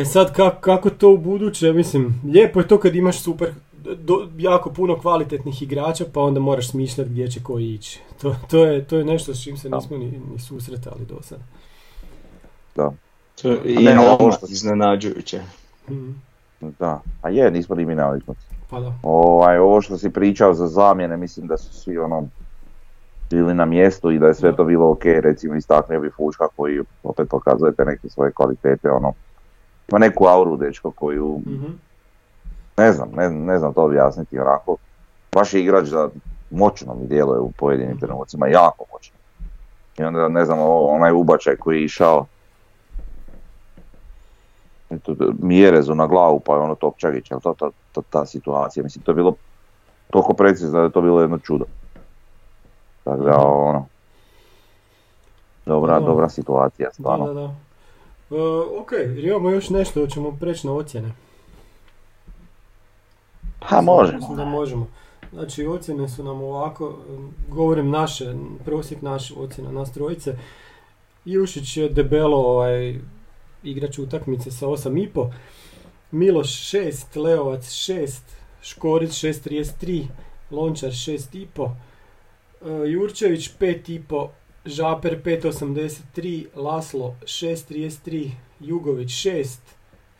[0.00, 3.52] E sad kako, kako to u buduće, mislim, lijepo je to kad imaš super,
[3.96, 8.00] do, jako puno kvalitetnih igrača pa onda moraš smišljati gdje će koji ići.
[8.22, 11.42] To, to, je, to je nešto s čim se nismo ni, ni susretali do sada.
[12.76, 12.92] Da.
[13.42, 15.40] To je i ne, ovo što iznenađujuće.
[15.90, 16.10] Mm.
[16.78, 18.40] Da, a je, nismo ni mi naviknuti.
[18.70, 18.94] Pa da.
[19.02, 22.28] Ovaj, ovo što si pričao za zamjene, mislim da su svi ono
[23.36, 26.80] bili na mjestu i da je sve to bilo ok, recimo istaknuo bi Fučka koji
[27.02, 29.12] opet pokazujete neke svoje kvalitete, ono,
[29.88, 31.78] ima neku auru dečko koju, mm
[32.76, 34.76] ne znam, ne, ne znam to objasniti onako,
[35.32, 36.08] baš je igrač da
[36.50, 39.16] moćno mi djeluje u pojedinim mm trenucima, jako moćno.
[39.98, 42.26] I onda ne znam, onaj ubačaj koji je išao
[45.38, 47.54] Mjerezu na glavu pa je ono Topčagić, ali to,
[47.92, 49.34] to, ta situacija, mislim to je bilo
[50.10, 51.64] toliko precizno da je to bilo jedno čudo.
[53.04, 53.86] Tako da, ono,
[55.66, 57.26] dobra, dobra situacija, stvarno.
[57.26, 57.54] Da, da, da.
[58.36, 61.12] Uh, ok, imamo još nešto, ćemo preći na ocjene.
[63.68, 64.18] Pa možemo.
[64.18, 64.86] Mislim da možemo.
[65.32, 66.98] Znači ocjene su nam ovako,
[67.48, 68.34] govorim naše,
[68.64, 70.36] prosjek naš ocjena nas trojice.
[71.24, 73.00] Jušić je debelo ovaj,
[73.62, 75.32] igrač utakmice sa 8,5.
[76.10, 78.20] Miloš 6, Leovac 6,
[78.62, 80.06] Škorić 6.33,
[80.50, 81.70] Lončar 6,5.
[82.66, 84.28] E, Jurčević 5,5,
[84.64, 89.58] Žaper 5.83, Laslo 6.33, Jugović 6,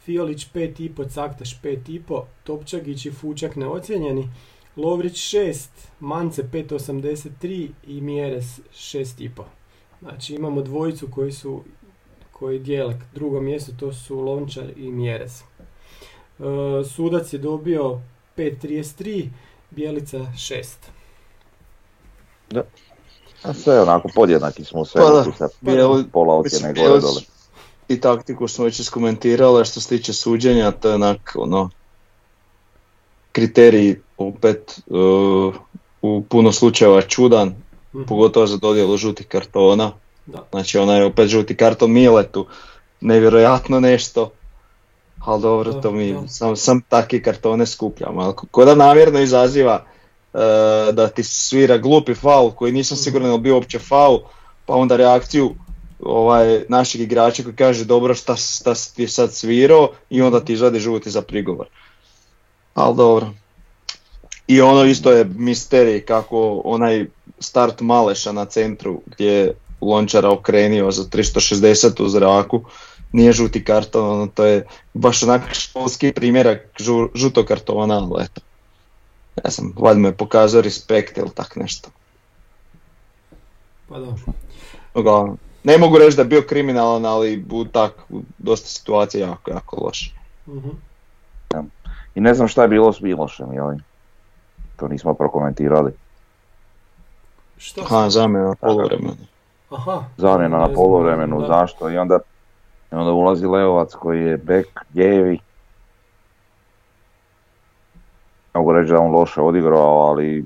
[0.04, 4.28] Fiolić 5.5, Caktaš 5.5, Topčagić i Fučak neocijenjeni,
[4.76, 5.68] Lovrić 6,
[6.00, 9.42] Mance 5.83 i Mjeres 6.5.
[10.00, 11.62] Znači imamo dvojicu koji su
[12.32, 15.40] koji dijele drugo mjesto, to su Lončar i Mjerez.
[15.40, 18.00] E, sudac je dobio
[18.36, 19.28] 5.33,
[19.70, 21.01] Bijelica 6.
[22.52, 22.62] Da.
[23.42, 27.20] A sve onako podjednaki smo sve, pa da, pola ocjene gore dole.
[27.88, 31.70] I taktiku smo već iskomentirali, što se tiče suđenja, to je onak, ono,
[33.32, 35.54] kriterij opet uh,
[36.02, 39.92] u puno slučajeva čudan, mm pogotovo za dodjelu žutih kartona.
[40.26, 40.46] Da.
[40.50, 42.46] Znači onaj opet žuti karton Miletu,
[43.00, 44.30] nevjerojatno nešto,
[45.18, 49.84] ali dobro, to mi, sam, sam takve kartone skupljam, ali ko da namjerno izaziva
[50.92, 54.18] da ti svira glupi faul koji nisam siguran je li bio uopće faul,
[54.66, 55.54] pa onda reakciju
[56.02, 60.52] ovaj, našeg igrača koji kaže dobro šta, šta si ti sad svirao i onda ti
[60.52, 61.66] izvadi žuti za prigovor.
[62.74, 63.30] Ali dobro.
[64.46, 67.06] I ono isto je misterij kako onaj
[67.38, 72.64] start Maleša na centru gdje je Lončara okrenio za 360 u zraku,
[73.12, 78.40] nije žuti karton, ono, to je baš onak školski primjerak žu, žutog kartona, ali eto.
[79.44, 81.90] Ja sam, valjda me pokazao respekt ili tak nešto.
[83.88, 84.22] Pa dobro.
[84.94, 89.50] Uglavnom, ne mogu reći da je bio kriminalan, ali u tak, u dosta situacija jako,
[89.50, 90.14] jako loše.
[90.48, 90.68] Mhm.
[92.14, 93.76] I ne znam šta je bilo s Milošem, joj.
[94.76, 95.92] To nismo prokomentirali.
[97.58, 97.80] Što?
[97.80, 99.16] Aha, zamjena na poluvremenu.
[99.70, 100.04] Aha.
[100.16, 101.46] Zamjena Ne na znam, poluvremenu, da.
[101.46, 101.90] zašto?
[101.90, 102.18] I onda,
[102.92, 105.38] i onda ulazi Leovac koji je bek, lijevi.
[108.54, 110.44] Ne Mogu reći da je on loše odigrao, ali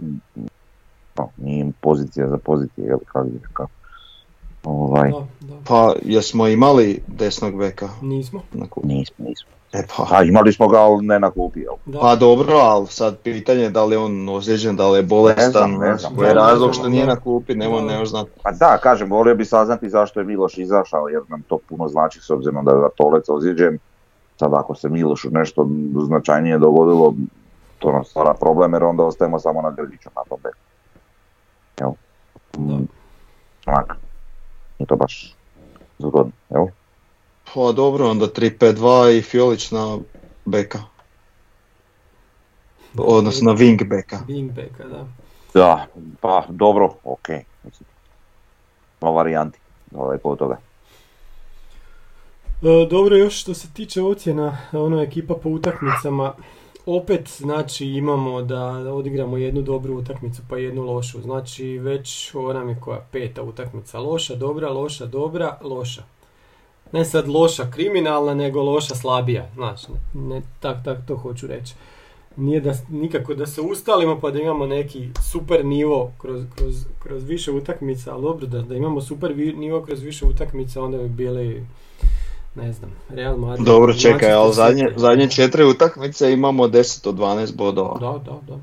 [1.19, 3.71] no, nije im pozicija za pozicije, jel kako je kako.
[4.64, 5.55] Ovaj, Da, da.
[5.69, 8.40] Pa jesmo imali desnog beka Nismo.
[8.53, 8.88] na klubu?
[8.88, 9.49] nismo, nismo.
[9.73, 11.75] E pa, A imali smo ga, ali ne na jel?
[11.87, 11.99] Da.
[12.01, 15.71] pa dobro, ali sad pitanje je da li je on ozlijeđen, da li je bolestan,
[15.71, 16.16] Ne znam, ne znam.
[16.16, 17.71] koji je razlog znam, što nije na klupi, ne Da.
[17.71, 18.31] možemo ne znati.
[18.42, 22.21] Pa da, kažem, volio bi saznati zašto je Miloš izašao, jer nam to puno znači
[22.21, 23.79] s obzirom da je Vatolec ozlijeđen.
[24.38, 25.69] Sad ako se Milošu nešto
[26.07, 27.14] značajnije dogodilo,
[27.79, 30.59] to nam stvara problem jer onda ostajemo samo na Grgiću na tom beku.
[31.81, 31.91] Jel?
[32.59, 32.87] Mm,
[33.67, 33.97] Onak,
[34.79, 35.35] nije to baš
[35.99, 36.67] zgodno, jel?
[37.55, 39.99] Pa dobro, onda 3-5-2 i Fiolić na
[40.45, 40.79] beka.
[42.99, 44.19] Odnosno na wing beka.
[44.29, 45.07] Wingbacka, da.
[45.55, 45.87] Da,
[46.21, 47.29] pa dobro, ok.
[47.65, 47.89] Mislim,
[49.01, 49.59] Dva varijanti,
[49.91, 50.59] daleko od toga.
[52.62, 56.35] E, dobro, još što se tiče ocjena, ono ekipa po utakmicama,
[56.87, 61.20] opet znači imamo da odigramo jednu dobru utakmicu pa jednu lošu.
[61.20, 63.99] Znači već ovo nam je koja peta utakmica.
[63.99, 66.03] Loša, dobra, loša, dobra, loša.
[66.92, 69.51] Ne sad loša kriminalna, nego loša slabija.
[69.55, 71.75] Znači, ne, ne tak, tak to hoću reći.
[72.37, 77.25] Nije da, nikako da se ustalimo pa da imamo neki super nivo kroz, kroz, kroz
[77.25, 81.66] više utakmica, ali dobro da, da imamo super nivo kroz više utakmica onda bi bili
[82.57, 83.66] ne znam, Real Madrid.
[83.66, 87.99] Dobro, čekaj, ali zadnje, zadnje četiri utakmice imamo 10 od 12 bodova.
[87.99, 88.59] Da, da, da.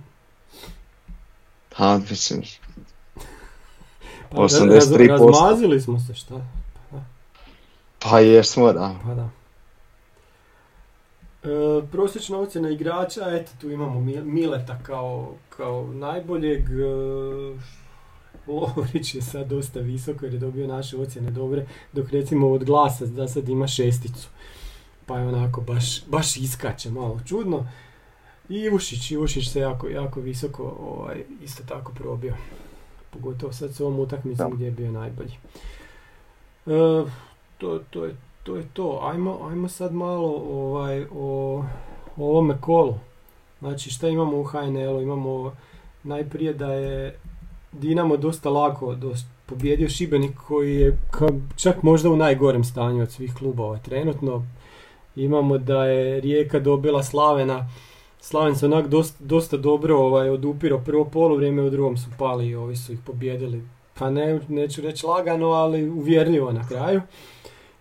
[1.76, 2.42] Ha, mislim,
[4.30, 5.08] Pa, 83%.
[5.10, 6.36] razmazili smo se, šta?
[8.00, 8.96] pa jesmo, da.
[9.04, 9.30] Pa da.
[11.44, 11.48] E,
[11.92, 16.60] prosječna ocjena igrača, eto tu imamo Mi- Mileta kao, kao najboljeg.
[16.70, 16.74] E,
[18.48, 23.06] Lovrić je sad dosta visoko jer je dobio naše ocjene dobre, dok recimo od glasa
[23.06, 24.30] da sad ima šesticu.
[25.06, 27.68] Pa je onako baš, baš iskače malo čudno.
[28.50, 32.34] I Ivušić, Ivušić se jako, jako visoko ovaj, isto tako probio.
[33.10, 35.34] Pogotovo sad s ovom utakmicom gdje je bio najbolji.
[36.66, 37.04] E,
[37.58, 39.00] to, to, je, to je to.
[39.04, 41.66] Ajmo, ajmo sad malo ovaj, o,
[42.18, 42.96] o ovome kolu.
[43.60, 45.02] Znači šta imamo u HNL-u?
[45.02, 45.56] Imamo
[46.04, 47.20] najprije da je
[47.74, 53.12] Dinamo dosta lako dos, pobjedio Šibenik koji je ka- čak možda u najgorem stanju od
[53.12, 54.46] svih klubova trenutno.
[55.16, 57.70] Imamo da je Rijeka dobila Slavena.
[58.22, 62.56] Slaven se onak dosta, dosta dobro ovaj, odupiro prvo poluvrijeme, u drugom su pali i
[62.56, 63.64] ovi su ih pobjedili.
[63.94, 67.02] Pa ne, neću reći lagano, ali uvjerljivo na kraju.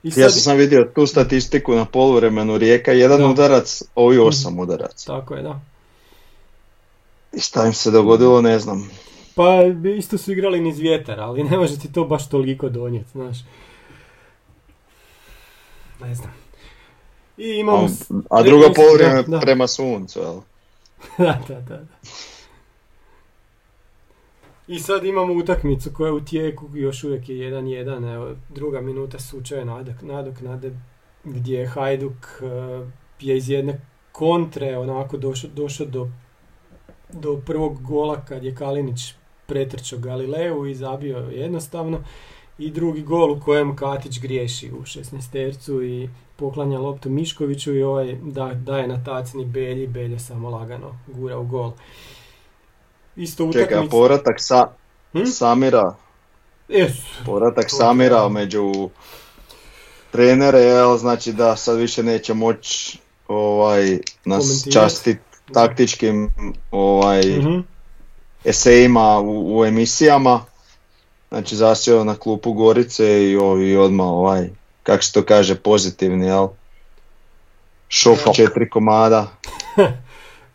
[0.03, 3.27] I Ja sam sam vidio tu statistiku na poluvremenu Rijeka, jedan Da.
[3.27, 5.07] udarac, ovi osam udaraca.
[5.07, 5.61] Tako je, da.
[7.33, 8.91] I šta im se dogodilo, ne znam.
[9.35, 9.63] Pa
[9.99, 13.39] isto su igrali niz vjetar, ali ne može ti to baš toliko donijeti, znaš.
[16.01, 16.35] Ne znam.
[17.37, 17.89] I imamo...
[18.31, 18.65] A, a drugo
[19.27, 19.41] da.
[19.41, 20.41] prema suncu, jel?
[21.27, 21.81] da, da, da.
[24.67, 29.19] I sad imamo utakmicu koja je u tijeku, još uvijek je 1-1, evo, druga minuta
[29.19, 30.73] sučaje nadok, nadoknade
[31.25, 32.87] gdje je Hajduk eh,
[33.21, 33.81] je iz jedne
[34.13, 36.09] kontre onako došao došao do,
[37.13, 39.15] do prvog gola kad je Kalinić
[39.47, 42.01] pretrčao Galileu i zabio jednostavno
[42.59, 45.03] i drugi gol u kojem Katić griješi u 16
[45.33, 50.99] tercu i poklanja loptu Miškoviću i ovaj da, daje na tacni Belji, Belje samo lagano
[51.09, 51.73] gura u gol.
[53.17, 53.69] Isto utakmica...
[53.69, 54.67] Čekaj, a povratak sa,
[55.13, 55.25] Hm?
[55.27, 55.95] Samira,
[56.69, 57.03] Jesu.
[57.27, 58.91] povratak To- Samira među
[60.11, 64.73] trenere, jel, znači da sad više neće moći ovaj, nas Komentirat.
[64.75, 65.19] častit
[65.53, 66.31] taktičkim
[66.71, 67.61] ovaj, Mhm.
[68.45, 70.45] Esejima u, u emisijama.
[71.29, 73.33] Znači zasjeo na klupu Gorice i,
[73.69, 74.51] i odmah ovaj,
[74.83, 76.49] kako se to kaže, pozitivni, jel?
[77.89, 78.35] Šok Šok.
[78.35, 79.27] četiri komada.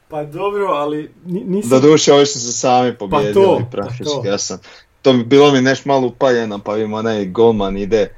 [0.10, 1.69] Pa dobro, ali ni- nisam...
[1.69, 4.04] Doduše, ovi su se sami pobijedili to, praktički.
[4.04, 4.28] pa to.
[4.28, 4.60] Ja sam,
[5.02, 8.15] to bilo mi nešto malo upaljeno, pa im onaj golman ide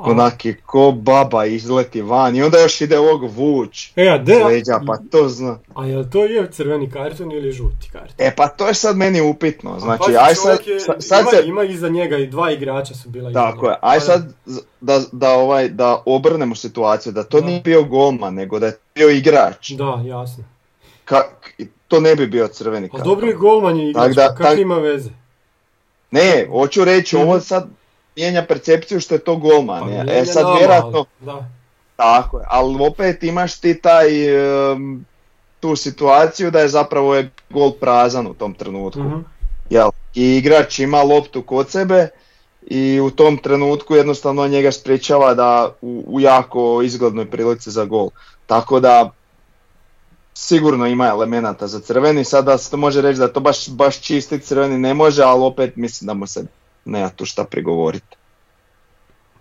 [0.00, 4.80] onaki ko baba izleti van i onda još ide ovog vuć E, a de, leđa,
[4.86, 5.58] pa to zna.
[5.74, 8.14] a jel to je crveni karton ili žuti karton?
[8.18, 11.30] E pa to je sad meni upitno, znači Pazi, aj sad, je- sa- sad ima,
[11.32, 14.32] se, ima iza njega i dva igrača su bila iza tako je, aj Pa sad
[14.80, 17.46] da, da, ovaj, da obrnemo situaciju, da to Da.
[17.46, 20.44] nije bio golman, nego da je bio igrač, Da, jasno.
[21.04, 21.22] Ka-
[21.88, 23.04] to ne bi bio crveni A karton.
[23.06, 25.10] dobro je golman je igrač, Tak da- pa kak tak- ima veze?
[26.10, 27.66] Ne, hoću reći, ovo sad
[28.18, 29.80] mijenja percepciju što je to golman.
[29.80, 30.20] Pa je.
[30.20, 31.48] e sad vjerojatno, Da.
[31.96, 34.08] tako je, ali opet imaš ti taj,
[35.60, 39.00] tu situaciju da je zapravo je gol prazan u tom trenutku.
[39.00, 39.20] Mhm.
[39.70, 39.90] Jel?
[40.14, 42.08] I igrač ima loptu kod sebe
[42.66, 48.10] i u tom trenutku jednostavno njega sprječava da u, u jako izglednoj prilici za gol.
[48.46, 49.10] Tako da
[50.34, 54.40] sigurno ima elemenata za crveni, sada se to može reći da to baš, baš čisti
[54.40, 56.44] crveni ne može, ali opet mislim da mu se
[56.88, 58.16] nema tu šta prigovoriti.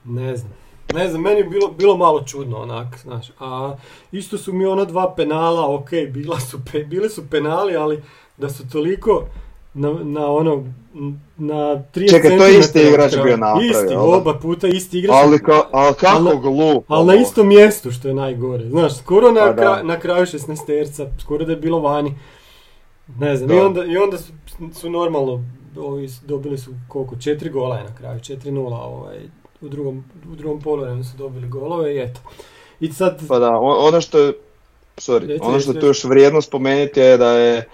[0.05, 0.53] Ne znam.
[0.93, 3.27] Ne znam, meni je bilo, bilo malo čudno onak, znaš.
[3.39, 3.75] A
[4.11, 8.03] isto su mi ona dva penala, ok, bila su, pe, bili su penali, ali
[8.37, 9.23] da su toliko
[9.73, 10.63] na, na ono,
[11.37, 11.55] na
[11.85, 13.99] 30 Čekaj, to je isti igrač bio napravio, Isti, da?
[14.01, 15.15] oba puta isti igrač.
[15.15, 16.93] Ali, ka, ali kako Ali na- glupo.
[16.93, 18.65] Ali na istom mjestu što je najgore.
[18.65, 22.15] Znaš, skoro na, Pa kra- na kraju 16 terca, skoro da je bilo vani.
[23.09, 23.65] Ne znam, i Da.
[23.65, 24.33] onda, i onda su,
[24.73, 25.43] su normalno,
[25.77, 29.17] ovi dobili su koliko, četiri gola je na kraju, 4-0 ovaj,
[29.61, 32.19] u drugom, u drugom poluvremenu su dobili golove i eto.
[32.79, 34.33] I sad, Pa da, ono što je,
[34.97, 37.67] sorry, Reci, ono što reci, tu još vrijedno spomenuti je da je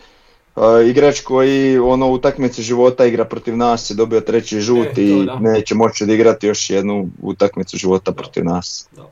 [0.56, 5.02] uh, igrač koji ono utakmice života igra protiv nas je dobio treći žut E, to
[5.02, 5.40] i da.
[5.40, 8.88] neće moći odigrati još jednu utakmicu života protiv nas.
[8.96, 9.10] da.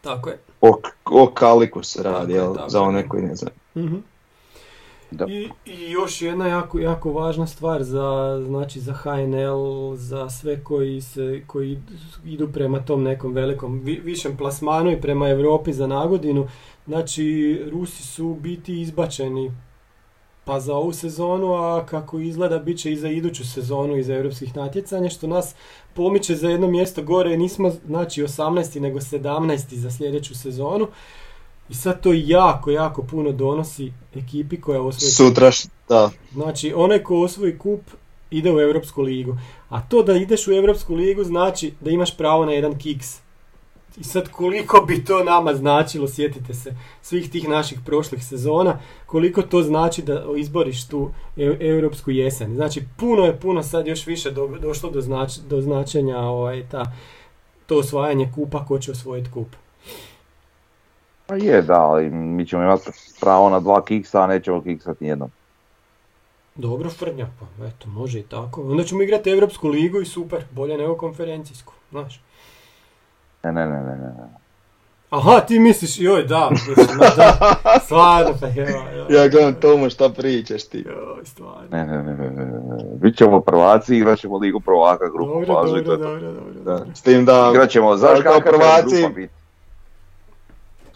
[0.00, 0.38] Tako je.
[0.60, 2.84] O, o Kaliku se radi, Tako je, jel, tako za je.
[2.84, 3.54] one koji ne znaju.
[3.76, 3.96] Mhm.
[5.28, 11.00] I, I još jedna jako, jako važna stvar za, znači za HNL, za sve koji,
[11.00, 11.78] se, koji
[12.24, 16.48] idu prema tom nekom velikom, vi- višem plasmanu i prema Europi za nagodinu.
[16.86, 19.50] Znači, Rusi su biti izbačeni
[20.44, 24.56] pa za ovu sezonu, a kako izgleda bit će i za iduću sezonu iz europskih
[24.56, 25.54] natjecanja, što nas
[25.94, 28.80] pomiče za jedno mjesto gore, nismo znači 18.
[28.80, 29.74] nego 17.
[29.74, 30.86] za sljedeću sezonu.
[31.70, 35.50] I sad to jako, jako puno donosi ekipi koja osvoji Sutra,
[35.88, 37.80] da, Znači, onaj ko osvoji kup
[38.30, 39.36] ide u Europsku ligu.
[39.68, 43.18] A to da ideš u Europsku ligu znači da imaš pravo na jedan kiks.
[43.96, 49.42] I sad koliko bi to nama značilo, sjetite se, svih tih naših prošlih sezona, koliko
[49.42, 52.54] to znači da izboriš tu e- europsku jesen.
[52.54, 56.92] Znači, puno je, puno sad još više do- došlo do, znač- do značenja ovaj, ta,
[57.66, 59.48] to osvajanje kupa, ko će osvojiti kup.
[61.30, 62.90] Pa je, da, ali mi ćemo imati
[63.20, 65.30] pravo na dva kiksa, a nećemo kiksati nijednom.
[66.54, 68.62] Dobro, Frnja, pa eto, može i tako.
[68.62, 72.20] Onda ćemo igrati Europsku ligu i super, bolje nego konferencijsku, znaš.
[73.42, 74.06] Ne, ne, ne, ne, ne.
[74.08, 74.40] ne.
[75.10, 76.76] Aha, ti misliš, joj, da, mislim,
[77.16, 77.38] da,
[77.84, 78.46] stvarno, pa
[79.10, 80.78] ja gledam Tomo šta pričaš ti.
[80.78, 81.68] joj, stvarno.
[81.70, 82.84] Ne, ne, ne, ne, ne, ne.
[82.94, 86.26] Bit ćemo prvaci, igrat ćemo ligu prvaka, grupu Dobro, fazu i to dobro, je to.
[86.26, 86.76] dobro, dobro, Da.
[86.76, 86.94] dobro.
[86.94, 89.39] S tim da, Igrat ćemo, znaš će prvaci- grupa biti?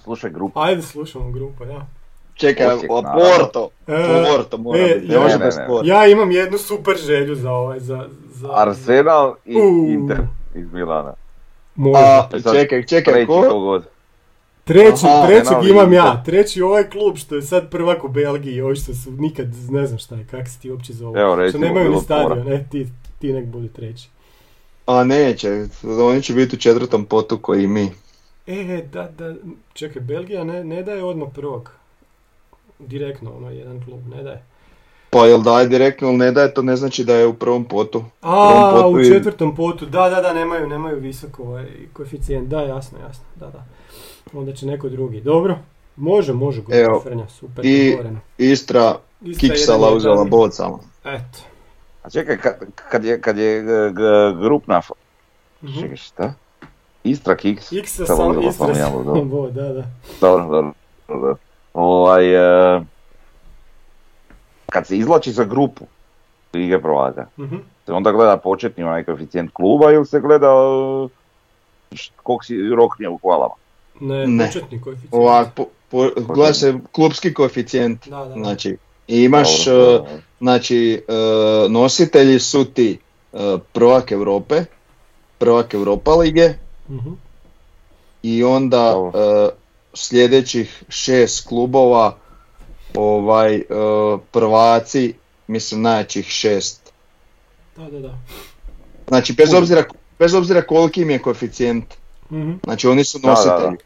[0.04, 0.60] Slušaj grupu.
[0.60, 1.86] Ajde, slušamo grupu, ja.
[2.34, 2.88] čekaj, Osijek.
[2.88, 5.66] Porto, E, Porto mora e, biti, ne ja- može Ne, ne, bez ne.
[5.66, 5.86] Porto.
[5.86, 8.06] Ja imam jednu super želju za ovaj, za...
[8.26, 9.86] za Arsenal i U.
[9.88, 10.18] Inter
[10.54, 11.14] iz Milana.
[11.74, 11.98] Može.
[11.98, 13.42] A, E sad, čekaj, čekaj, Treći ko?
[13.42, 13.84] kogod.
[14.64, 15.92] Treći, Aha, trećeg imam Inter.
[15.94, 19.86] ja, treći ovaj klub što je sad prvak u Belgiji, ovi što su nikad, ne
[19.86, 21.16] znam šta je, kak se ti uopće zovu.
[21.16, 22.86] Evo, što recimo, nemaju ni stadion, ne, ti,
[23.18, 24.08] ti nek budi treći.
[24.86, 25.66] A neće,
[26.02, 27.90] oni će biti u četvrtom potu koji i mi.
[28.46, 29.34] E, da, da,
[29.72, 31.70] čekaj, Belgija ne, ne daje odmah prvog.
[32.78, 34.42] Direktno, ono, jedan klub, ne daje.
[35.10, 38.04] Pa jel daje direktno ili ne daje, to ne znači da je u prvom potu.
[38.22, 42.48] A, Prvom potu u i- četvrtom potu, da, da, da, nemaju, nemaju visoko ovaj koeficijent,
[42.48, 43.64] da, jasno, jasno, da, da.
[44.32, 45.20] Onda će neko drugi.
[45.20, 45.58] Dobro,
[45.96, 48.20] može, može, Evo, Frnja, super, i- dogovoreno.
[48.38, 50.80] Istra Istra kiksala uzela bod samo.
[51.04, 51.38] Eto.
[52.02, 52.54] A čekaj, kad,
[52.90, 54.80] kad je, kad je g- g- grupna...
[55.62, 55.80] Mhm.
[55.80, 56.34] Čekaj, šta?
[57.04, 57.72] Istra Kiks.
[57.72, 59.82] X Sad sam, uzela Istra sam sam, bo, da, da.
[60.20, 60.72] Dobro, dobro,
[61.08, 61.36] dobro.
[61.74, 62.34] Ovaj,
[62.76, 62.80] e,
[64.66, 65.84] kad se izvlači za grupu
[66.54, 67.56] Lige prvaka, Mhm.
[67.86, 73.18] se onda gleda početni onaj koeficijent kluba ili se gleda e, koliko si roknje u
[73.18, 73.54] hvalama?
[74.00, 74.46] Ne, Ne.
[74.46, 75.14] početni koeficijent.
[75.14, 78.08] Ovak, po, po, gleda se klubski koeficijent.
[78.08, 78.34] Da, da, da.
[78.34, 78.76] Znači,
[79.06, 80.10] imaš, Dobro, e, dobro.
[80.40, 81.12] znači, e,
[81.68, 82.98] nositelji su ti
[83.32, 83.38] e,
[83.72, 84.64] prvak Europe,
[85.38, 86.54] prvak Europa lige
[86.88, 87.10] Mhm.
[88.22, 89.48] i onda e,
[89.94, 92.16] sljedećih šest klubova
[92.94, 93.64] ovaj, e,
[94.30, 95.14] prvaci,
[95.46, 96.92] mislim najjačih šest.
[97.76, 98.14] Da, da, da.
[99.08, 99.84] Znači bez obzira,
[100.18, 101.84] bez obzira koliki im je koeficijent.
[102.30, 102.52] Mhm.
[102.64, 103.50] Znači oni su Da, da, da.
[103.50, 103.76] nositelji.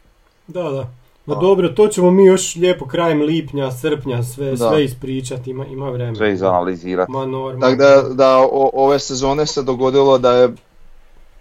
[0.47, 0.89] Da, da.
[1.25, 1.41] Ma Da.
[1.41, 4.69] dobro, to ćemo mi još lijepo krajem lipnja, srpnja sve, Da.
[4.69, 6.15] sve ispričati, ima, ima vremena.
[6.15, 7.11] Sve izanalizirati.
[7.11, 7.59] Ma normalno.
[7.59, 10.49] Tako da, da o- ove sezone se dogodilo da je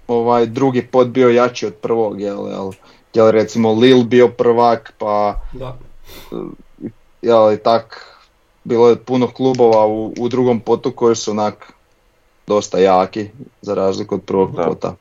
[0.09, 2.70] ovaj drugi pod bio jači od prvog, jel, jel,
[3.14, 5.76] jel recimo Lil bio prvak, pa Da.
[7.22, 8.04] jel i tak,
[8.64, 11.72] bilo je puno klubova u, u drugom potu koji su onak
[12.46, 13.28] dosta jaki,
[13.61, 14.64] za razliku od prvog Da.
[14.64, 14.94] pota.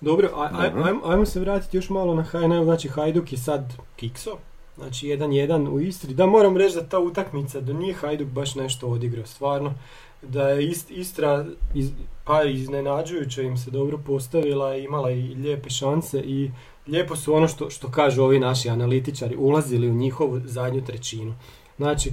[0.00, 3.60] Dobro, aj, aj- ajmo, ajmo se vratiti još malo na HNL, znači Hajduk je sad
[3.96, 4.36] kikso,
[4.76, 6.14] znači 1-1 u Istri.
[6.14, 9.74] Da, moram reći da ta utakmica, da nije Hajduk baš nešto odigrao, stvarno.
[10.22, 11.44] Da je Ist- Istra,
[11.74, 11.90] iz,
[12.24, 16.50] pa iznenađujuće im se dobro postavila, i imala i lijepe šanse i
[16.86, 21.34] lijepo su ono što, što kažu ovi naši analitičari, ulazili u njihovu zadnju trećinu.
[21.76, 22.12] Znači,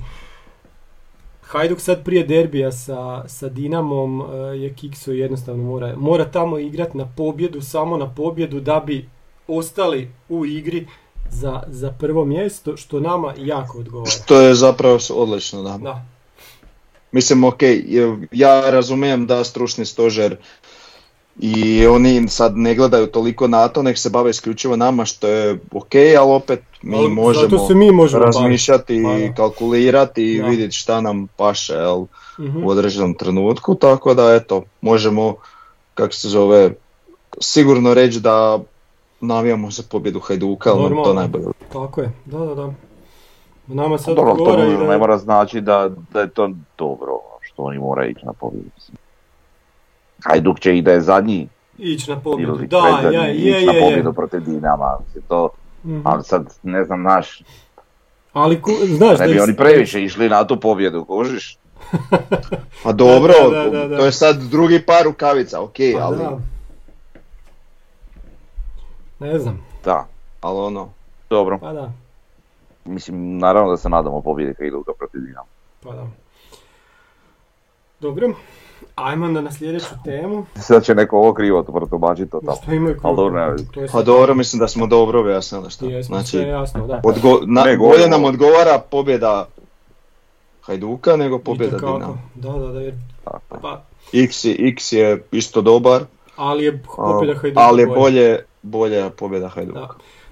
[1.41, 6.97] Hajduk sad prije derbija sa, sa Dinamom e, je Kikso jednostavno mora, mora tamo igrati
[6.97, 9.09] na pobjedu, samo na pobjedu da bi
[9.47, 10.87] ostali u igri
[11.29, 14.11] za, za prvo mjesto, što nama jako odgovara.
[14.11, 15.77] Što je zapravo odlično, da.
[15.77, 16.05] Da,
[17.15, 17.59] Mislim, ok,
[18.31, 20.35] ja razumijem da stručni stožer
[21.39, 25.59] i oni sad ne gledaju toliko na to, nek se bave isključivo nama, što je
[25.73, 29.25] ok, ali opet mi Ali možemo se mi možemo razmišljati baviti.
[29.25, 30.47] i kalkulirati i Da.
[30.47, 32.05] vidjeti šta nam paše jel,
[32.39, 32.63] Mhm.
[32.63, 35.35] u određenom trenutku, tako da eto, možemo,
[35.93, 36.71] kako se zove,
[37.41, 38.59] sigurno reći da
[39.21, 41.45] navijamo za pobjedu Hajduka, ali to najbolje.
[41.73, 42.73] Tako je, da, da, da.
[43.67, 47.11] Nama sad Dobro, to da ne je- mora znači da, da je to dobro,
[47.41, 48.69] što oni moraju ići na pobjedu.
[50.23, 51.47] Hajduk će i da je zadnji
[51.77, 52.51] ići na pobjedu.
[52.51, 53.81] ili Da, predzadnji, ja, je, ići je, na je.
[53.81, 54.97] pobjedu protiv Dinama.
[55.27, 55.49] To,
[55.83, 56.01] Mhm.
[56.03, 57.41] ali sad, ne znam, naš,
[58.33, 61.57] Ali ku, znaš ne da bi ih- oni previše išli na tu pobjedu, kužiš?
[62.83, 63.97] Pa dobro, Da, da, da, da.
[63.97, 66.37] to je sad drugi par rukavica, ok, Pa ali, da.
[69.19, 70.05] Ne znam, Da,
[70.41, 70.89] ali ono,
[71.29, 71.59] dobro.
[71.59, 71.91] pa da,
[72.85, 75.47] Mislim, naravno da se nadamo pobjede Hajduka protiv Dinama.
[75.83, 76.07] pa da.
[77.99, 78.29] Dobro,
[78.95, 80.45] ajmo onda na sljedeću temu.
[80.55, 82.55] Sad će neko ovo krivo protumačiti totalno.
[82.55, 85.85] Što imaju Ali dobro, to je pa dobro, mislim da smo dobro objasnili što.
[85.85, 87.01] Jesmo, Znači, sve jasno, da.
[87.03, 89.47] odgo- na, Ne, bolje nam odgovara pobjeda
[90.61, 91.77] Hajduka nego pobjeda.
[91.77, 92.17] Dinama.
[92.35, 93.61] Da, da, da, jer, Tako je.
[93.61, 93.81] pa,
[94.13, 96.01] X je, X je isto dobar,
[96.35, 97.99] ali je a- pobjeda Hajduka ali je bolja.
[97.99, 99.79] bolje, bolja pobjeda Hajduka.
[99.79, 99.87] Da,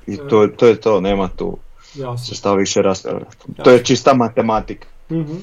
[0.07, 1.57] I to, to je to, nema tu
[1.95, 2.17] jasno.
[2.17, 3.37] se stavi više raspravljati.
[3.47, 3.63] Da.
[3.63, 4.87] To je čista matematika.
[5.11, 5.35] Mhm.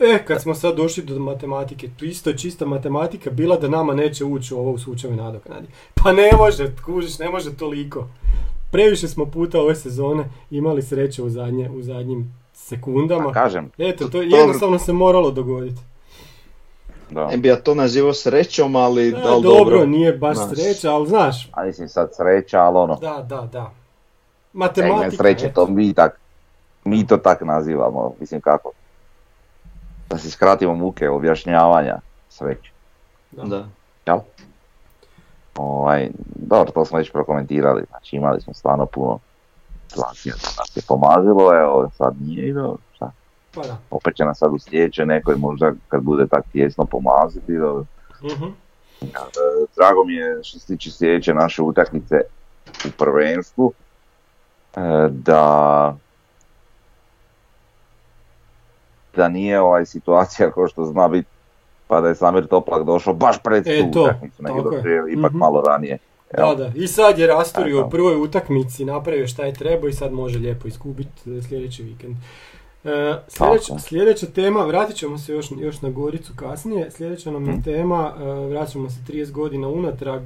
[0.00, 3.94] E, kad smo sad došli do matematike, tu isto je čista matematika bila da nama
[3.94, 5.66] neće ući u ovo u slučaju nadoknadi.
[5.94, 8.06] Pa ne može, kužiš, ne može toliko.
[8.72, 13.30] Previše smo puta ove sezone imali sreće u, zadnje, u zadnjim sekundama.
[13.30, 15.80] A kažem, Eto, to jednostavno se moralo dogoditi.
[17.10, 17.26] da.
[17.26, 19.86] Ne bi ja to nazivao srećom, ali Da, da li dobro, dobro?
[19.86, 20.48] nije baš Znaš.
[20.50, 23.70] sreća, ali znaš, A mislim sad sreća, ali ono, da, da, da.
[24.52, 25.64] Matematika, ne sreće, eto.
[25.64, 26.20] to mi tak,
[26.84, 28.72] mi to tak nazivamo, mislim kako.
[30.10, 32.70] Da si skratimo muke objašnjavanja sreće.
[33.30, 33.68] Da.
[34.06, 34.18] Jel?
[35.56, 39.18] Ovaj, dobro, to smo već prokomentirali, znači imali smo stvarno puno
[39.88, 43.10] situacija da nas je pomazilo, evo sad nije i dobro, šta?
[43.54, 43.76] Pa da.
[43.90, 47.84] Opet će nas sad u sljedećoj nekoj možda kad bude tak tjesno pomaziti, dobro.
[48.22, 48.44] Mhm.
[49.02, 49.06] E,
[49.76, 52.20] Drago mi je što se tiče sljedeće naše utakmice
[52.86, 53.72] u prvenstvu,
[55.10, 55.96] da
[59.16, 61.28] da nije ovaj situacija kao što zna biti
[61.86, 64.76] pa da je Samir Toplak došao baš pred tu E, utakmicu, nego da
[65.10, 65.38] ipak Mhm.
[65.38, 65.98] malo ranije.
[66.32, 66.56] Da, Jel?
[66.56, 66.72] da.
[66.74, 70.68] I sad je rasturio u prvoj utakmici, napravio šta je trebao i sad može lijepo
[70.68, 72.16] izgubiti e, sljedeći vikend.
[72.84, 73.78] E, sljedeća, Tako.
[73.80, 77.62] sljedeća tema, vratit ćemo se još, još na Goricu kasnije, sljedeća nam je Mhm.
[77.62, 80.22] tema, e, vraćamo se 30 godina unatrag,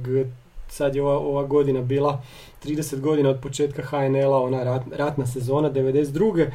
[0.73, 2.21] sad je ova, ova godina bila
[2.65, 6.47] 30 godina od početka HNL-a, ona rat- ratna sezona 92.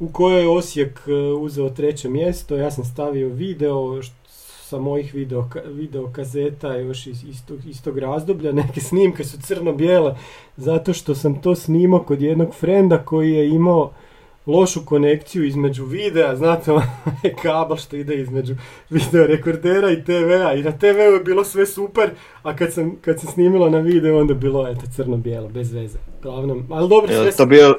[0.00, 4.00] u kojoj je Osijek e, uzeo treće mjesto, ja sam stavio video
[4.74, 10.16] sa mojih video, video kazeta još iz istog, istog razdoblja, neke snimke su crno-bijele
[10.56, 13.92] zato što sam to snimao kod jednog frenda koji je imao
[14.46, 18.54] lošu konekciju između videa, znate onaj kabel što ide između
[18.90, 22.10] video rekordera i TV-a i na TV-u je bilo sve super,
[22.42, 25.98] a kad sam, kad sam snimila na video onda je bilo eto crno-bijelo, bez veze.
[26.22, 27.74] Glavnom, ali dobro, sve to bio,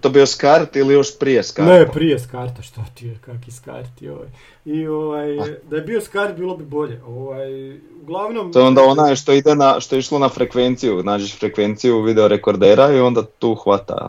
[0.00, 1.68] to bio skart ili još prije skart?
[1.68, 4.28] ne, prije skarta, što ti je, kaki skarti ovaj.
[4.64, 5.36] I ovaj,
[5.70, 7.00] da je bio skart bilo bi bolje.
[7.06, 8.52] Ovaj, uglavnom...
[8.52, 12.28] To je onda onaj što ide na, što je išlo na frekvenciju, nađeš frekvenciju video
[12.28, 14.08] rekordera i onda tu hvata.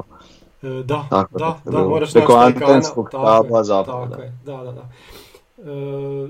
[0.62, 4.24] E, da, Tako da, je da, moraš Preko naći antenskog je, zapravo, tako da.
[4.24, 4.90] je, da, da, da.
[5.72, 6.28] E,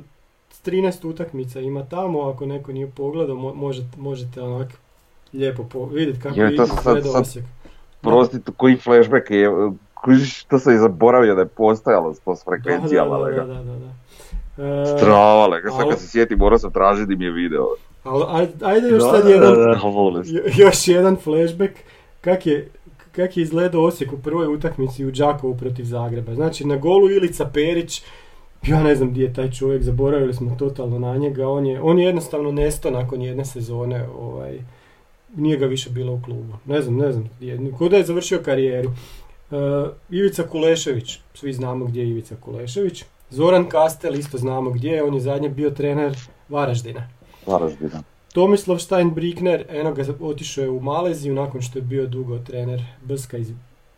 [0.65, 4.67] 13 utakmica ima tamo, ako neko nije pogledao, mo- možete, možete onak
[5.33, 7.45] lijepo po, vidjeti kako Je, izgleda Osijek.
[8.01, 9.49] Prosti, koji flashback je,
[9.93, 13.45] kužiš, to sam i zaboravio da je postojalo to s Da, frekvencijama, da, lega.
[13.45, 13.91] da, da, da, da.
[14.63, 17.65] E, Strava, lega, sad kad se sjetim, morao sam tražiti mi je video.
[18.03, 19.79] ali, ajde, ajde još Da, sad da, jedan, da.
[20.63, 21.73] Još jedan flashback
[22.21, 22.69] kak je,
[23.17, 26.35] kak je izgledao Osijek u prvoj utakmici u Đakovu protiv Zagreba.
[26.35, 28.01] Znači na golu Ilica Perić,
[28.67, 31.99] ja ne znam gdje je taj čovjek, zaboravili smo totalno na njega, on je, on
[31.99, 34.59] je jednostavno nestao nakon jedne sezone, ovaj,
[35.35, 36.53] nije ga više bilo u klubu.
[36.65, 38.89] Ne znam, ne znam, gdje, je završio karijeru.
[39.51, 39.55] E,
[40.09, 43.03] Ivica Kulešević, svi znamo gdje je Ivica Kulešević.
[43.29, 46.15] Zoran Kastel, isto znamo gdje je, on je zadnje bio trener
[46.49, 47.09] Varaždina.
[47.45, 48.03] Varaždina.
[48.33, 53.37] Tomislav Steinbrickner, eno ga otišao je u Maleziju nakon što je bio dugo trener Brska
[53.37, 53.51] iz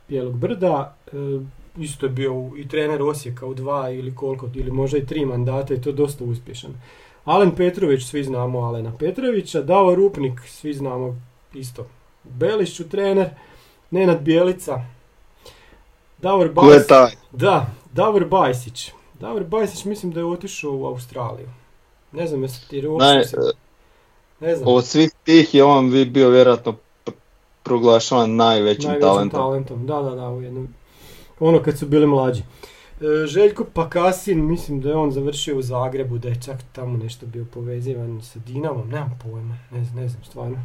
[0.08, 0.96] Bijelog brda.
[1.08, 1.16] E,
[1.78, 5.74] isto je bio i trener Osijeka u dva ili koliko, ili možda i tri mandata
[5.74, 6.72] i to dosta uspješan.
[7.26, 9.62] Alen Petrović, svi znamo Alena Petrovića.
[9.62, 11.22] Davor Rupnik, svi znamo
[11.54, 11.88] isto.
[12.24, 13.30] Belišću trener.
[13.92, 14.82] Nenad Bijelica.
[16.18, 17.18] Davor je Bajsić.
[17.32, 18.92] Da, Davor Bajsić.
[19.20, 21.50] Davor Bajsić mislim da je otišao u Australiju.
[22.12, 22.82] Ne znam jesi ti
[23.26, 23.38] se-
[24.42, 24.68] ne znam.
[24.68, 26.76] od svih tih je on bi bio vjerojatno
[27.06, 27.12] pr-
[27.64, 29.40] proglašavan najvećim, Najvećim talentom.
[29.40, 29.86] talentom.
[29.86, 30.68] Da, da, da, u jednom.
[31.40, 32.42] Ono kad su bili mlađi.
[32.42, 37.26] E, Željko Pakasin, mislim da je on završio u Zagrebu, da je čak tamo nešto
[37.26, 40.58] bio povezivan sa Dinamom, nemam pojma, ne, znam- ne znam stvarno.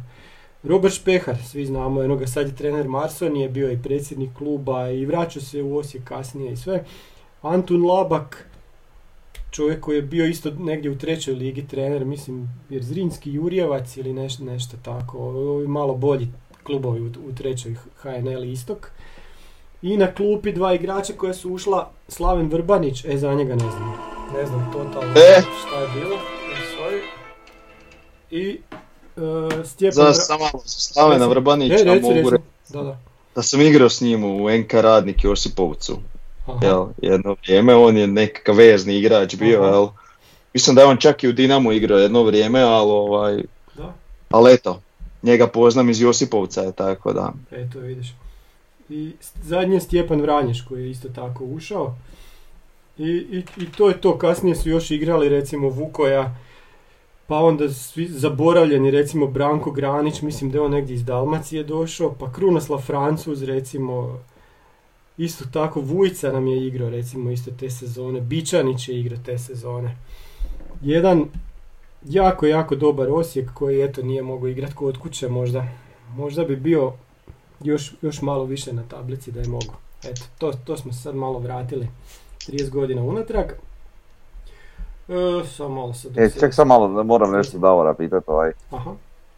[0.63, 4.89] Robert Špehar, svi znamo, eno ga sad je trener Marson, je bio i predsjednik kluba
[4.89, 6.83] i vraćao se u Osijek kasnije i sve.
[7.41, 8.47] Antun Labak,
[9.55, 14.43] čovjek koji je bio isto negdje u trećoj ligi trener, mislim, Zrinski Jurjevac ili nešto,
[14.43, 16.27] nešto tako, ovi malo bolji
[16.63, 18.91] klubovi u, u trećoj HNL Istok.
[19.81, 23.93] I na klupi dva igrača koja su ušla, Slaven Vrbanić, e za njega ne znam,
[24.33, 25.41] ne znam totalno E.
[25.61, 26.15] šta je bilo,
[26.71, 27.01] sorry.
[28.31, 28.59] I
[29.61, 31.27] e, Stjepan Za Vra- samo Slavena.
[31.27, 32.97] Vrbanića E, mogu reći Da, da.
[33.35, 35.97] da sam igrao s njim u NK Radnik Josipovcu.
[36.45, 36.65] Aha.
[36.65, 39.71] Jel, jedno vrijeme, on je nekakav vezni igrač bio, Aha.
[39.71, 39.87] jel.
[40.53, 43.43] Mislim da je on čak i u Dinamu igrao jedno vrijeme, ali ovaj,
[43.77, 43.93] Da,
[44.29, 44.81] ali eto,
[45.23, 47.31] njega poznam iz Josipovca je tako da.
[47.51, 48.13] eto vidiš.
[48.89, 49.11] I
[49.43, 51.95] zadnji je Stjepan Vranješ koji je isto tako ušao.
[52.97, 56.35] I, i, I to je to, kasnije su još igrali recimo Vukoja,
[57.27, 62.13] pa onda svi zaboravljeni recimo Branko Granić, mislim da je on negdje iz Dalmacije došao,
[62.19, 64.19] pa Krunoslav Francuz recimo,
[65.17, 69.97] isto tako Vujica nam je igrao recimo isto te sezone, Bičanić je igrao te sezone.
[70.81, 71.25] Jedan
[72.03, 75.65] jako, jako dobar Osijek koji eto nije mogao igrati kod kuće možda.
[76.15, 76.93] Možda bi bio
[77.63, 79.75] još, još malo više na tablici da je mogao.
[80.03, 81.87] Eto, to, to smo se sad malo vratili
[82.47, 83.45] 30 godina unatrag.
[85.07, 86.17] E, samo malo sad...
[86.17, 88.51] E, ček sam malo, moram nešto Davora pitati ovaj.
[88.71, 88.91] Aha.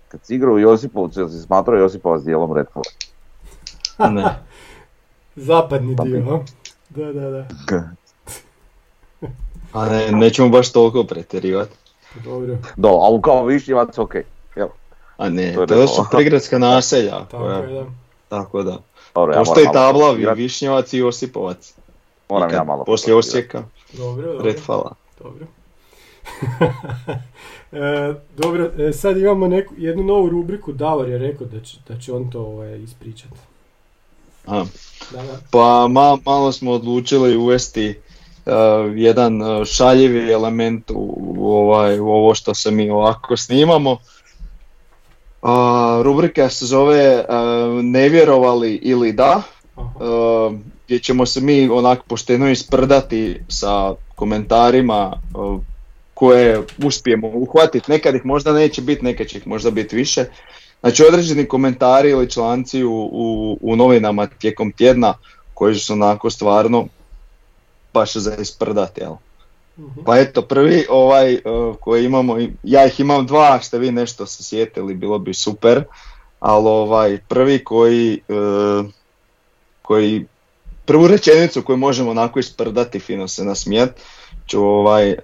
[0.07, 4.11] Kad si igrao u Josipovcu, jel si smatrao Josipovac dijelom Red Bulla?
[4.11, 4.23] Ne.
[5.37, 6.39] Zapadni Pa dio, ha?
[6.89, 7.47] Da, da, da.
[9.73, 11.75] A ne, nećemo baš toliko pretjerivati.
[12.23, 12.57] Dobro.
[12.77, 14.23] Da, ali kao Višnjevac, okej.
[14.55, 14.67] Jel,
[15.17, 17.11] A ne, To je to, su prigradska naselja.
[17.19, 17.85] Tako koja- je, da.
[18.29, 18.77] tako da.
[19.15, 20.11] Dobro, ja Postoji tabla.
[20.11, 21.73] Višnjevac i Josipovac.
[22.29, 23.15] Moram I ja malo Poslije.
[23.15, 23.63] Osijeka,
[23.93, 24.43] Dobro, dobro.
[24.45, 24.95] Redfala.
[25.19, 25.45] Dobro.
[27.71, 31.99] e, dobro, e, sad imamo neku, jednu novu rubriku, Davor je rekao da će, da
[31.99, 33.35] će on to ovaj, ispričati.
[34.47, 34.65] Aha.
[35.11, 35.37] Da, da.
[35.51, 37.89] Pa ma- malo smo odlučili uvesti
[38.45, 38.53] uh,
[38.95, 43.97] jedan uh, šaljivi element u, u ovaj, u ovo što se mi ovako snimamo.
[45.41, 49.41] A, rubrika se zove uh, Ne vjerovali ili da,
[49.75, 55.59] uh, gdje ćemo se mi onak pošteno isprdati sa komentarima uh,
[56.13, 57.91] koje uspijemo uhvatiti.
[57.91, 60.25] Nekad ih možda neće biti, nekad će ih možda biti više.
[60.81, 65.13] Znači određeni komentari ili članci u, u, u novinama tijekom tjedna
[65.53, 66.87] koji su onako stvarno
[67.93, 69.11] baš za isprdat, jel?
[69.77, 70.03] Uh-huh.
[70.05, 71.41] Pa eto, prvi ovaj e,
[71.79, 75.83] koji imamo, ja ih imam dva, što ste vi nešto se sjetili, bilo bi super,
[76.39, 78.33] ali ovaj prvi koji, e,
[79.81, 80.25] koji
[80.85, 83.91] prvu rečenicu koju možemo onako isprdati, fino se nasmijet,
[84.47, 85.17] ću ovaj, e,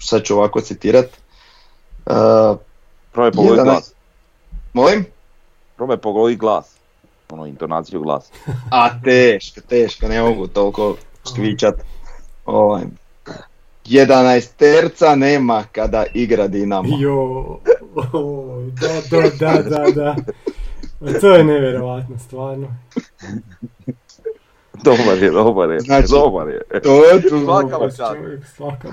[0.00, 1.18] sad ću ovako citirati.
[2.06, 2.58] Uh,
[3.12, 3.91] Prvo je 11...
[4.72, 5.04] Molim?
[5.76, 6.76] Prvo me pogodi glas,
[7.30, 8.32] ono intonaciju glasa.
[8.70, 11.74] A teško, teško, ne mogu toliko skvičat.
[12.46, 12.82] Ovaj.
[13.86, 16.88] 11 terca nema kada igra Dinamo.
[16.98, 17.58] Jo,
[18.80, 20.16] da, da, da, da, da.
[21.20, 22.68] To je nevjerovatno, stvarno.
[24.84, 26.62] Dobar je, dobar je, znači, dobar je.
[26.82, 27.40] To je tu
[28.56, 28.88] svaka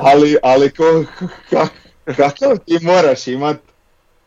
[0.00, 1.04] Ali, ali ko,
[1.50, 1.70] kak,
[2.04, 3.56] kakav ti moraš imat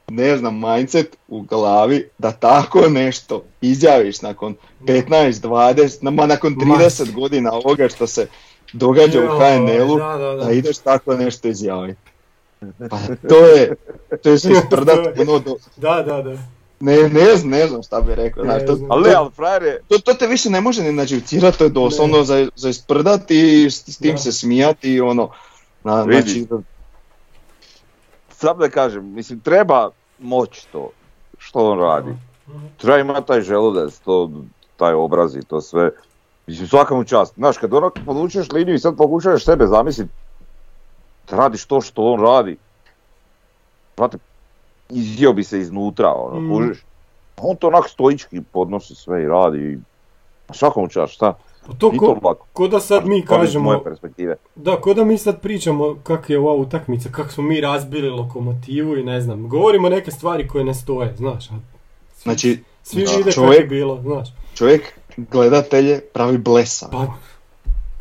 [0.07, 7.13] ne znam, mindset u glavi da tako nešto izjaviš nakon 15, 20, ma nakon 30
[7.13, 8.27] godina ovoga što se
[8.73, 10.45] događa u HNL-u, da, da, da.
[10.45, 11.99] da ideš tako nešto izjaviti.
[12.89, 12.97] Pa
[13.29, 13.75] to je,
[14.23, 16.37] to je isprdat ono do, Da, da, da.
[16.79, 18.91] ne, ne, znam, ne znam šta bi rekao, Ne znaš, to, znam.
[18.91, 22.23] Ali ali frajer je, to, to te više ne može ni nađivcirati, to je doslovno
[22.23, 24.17] za, za isprdati i s, s tim Da.
[24.17, 25.29] se smijati i ono,
[25.83, 26.45] na, znači,
[28.37, 30.89] sad da kažem, mislim treba moć to
[31.37, 32.11] što on radi.
[32.77, 34.31] Treba imati taj želudac, to,
[34.77, 35.91] taj obraz i to sve.
[36.47, 37.33] Mislim, svaka mu čast.
[37.35, 40.11] Znaš, kad ono podvučeš liniju i sad pokušaš sebe zamisliti,
[41.29, 42.57] radiš to što on radi.
[43.97, 44.17] Znate,
[44.89, 46.49] izjeo bi se iznutra, ono, Mm.
[46.51, 46.83] kužiš.
[47.37, 49.79] On to onak stoički podnosi sve i radi.
[50.75, 51.33] Mu čast, šta?
[51.65, 52.47] Pa to ko, to lako.
[52.53, 54.35] ko da sad mi kažemo, moje perspektive.
[54.55, 58.97] da, ko da mi sad pričamo kak je ova utakmica, kako smo mi razbili lokomotivu
[58.97, 61.47] i ne znam, govorimo neke stvari koje ne stoje, znaš.
[61.47, 64.27] svi- znači Svi da, vide kako čovjek- je bilo, znaš.
[64.53, 64.81] čovjek
[65.17, 66.87] gledatelje pravi blesa.
[66.91, 67.05] Pa,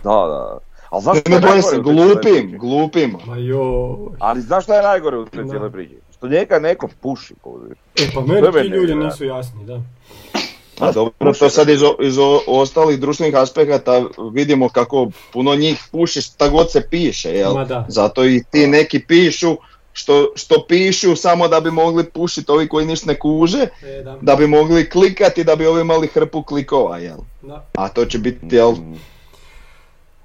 [0.04, 0.58] Da, da.
[0.90, 3.16] Ali znaš ne je najgore glupim, glupim.
[3.26, 3.96] ma joj.
[4.18, 5.94] Ali znaš šta je najgore u cijeloj priči?
[6.12, 7.78] Što njega neko puši, kužiš.
[7.96, 9.80] E pa meni ti ljudi nisu jasni, da.
[10.80, 14.02] A dobro, to sad iz, o- iz o- ostalih društvenih aspekata
[14.32, 17.54] vidimo kako puno njih puši šta god se piše, jel?
[17.88, 19.56] Zato i ti neki pišu
[19.92, 24.18] što, što pišu samo da bi mogli pušiti ovi koji ništa ne kuže, E, da.
[24.22, 27.18] da bi mogli klikati da bi ovi imali hrpu klikova, jel?
[27.42, 27.66] da.
[27.74, 28.72] A to će biti, jel?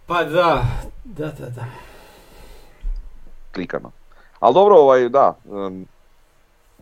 [0.05, 0.65] Pa da,
[1.05, 1.65] da, da, da.
[3.53, 3.91] klikano.
[4.39, 5.37] Ali dobro, ovaj, da.
[5.67, 5.85] em,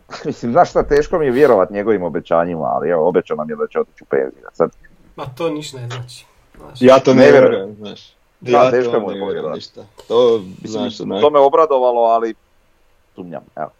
[0.24, 3.66] mislim, znaš šta, teško mi je vjerovat njegovim obećanjima, ali evo, obećao nam je da
[3.66, 4.42] će otići u penziju.
[4.52, 4.70] Sad,
[5.16, 6.26] Ma to ništa ne znači.
[6.58, 6.78] Znaš.
[6.82, 8.12] Ja to ne Ne vjerujem, znaš.
[8.40, 9.56] Da, Ja teško to mu je ne vjerujem povjerovati.
[9.56, 9.84] ništa.
[10.08, 12.34] To, mislim, znaš, onak- to me obradovalo, ali
[13.14, 13.70] sumnjam, evo.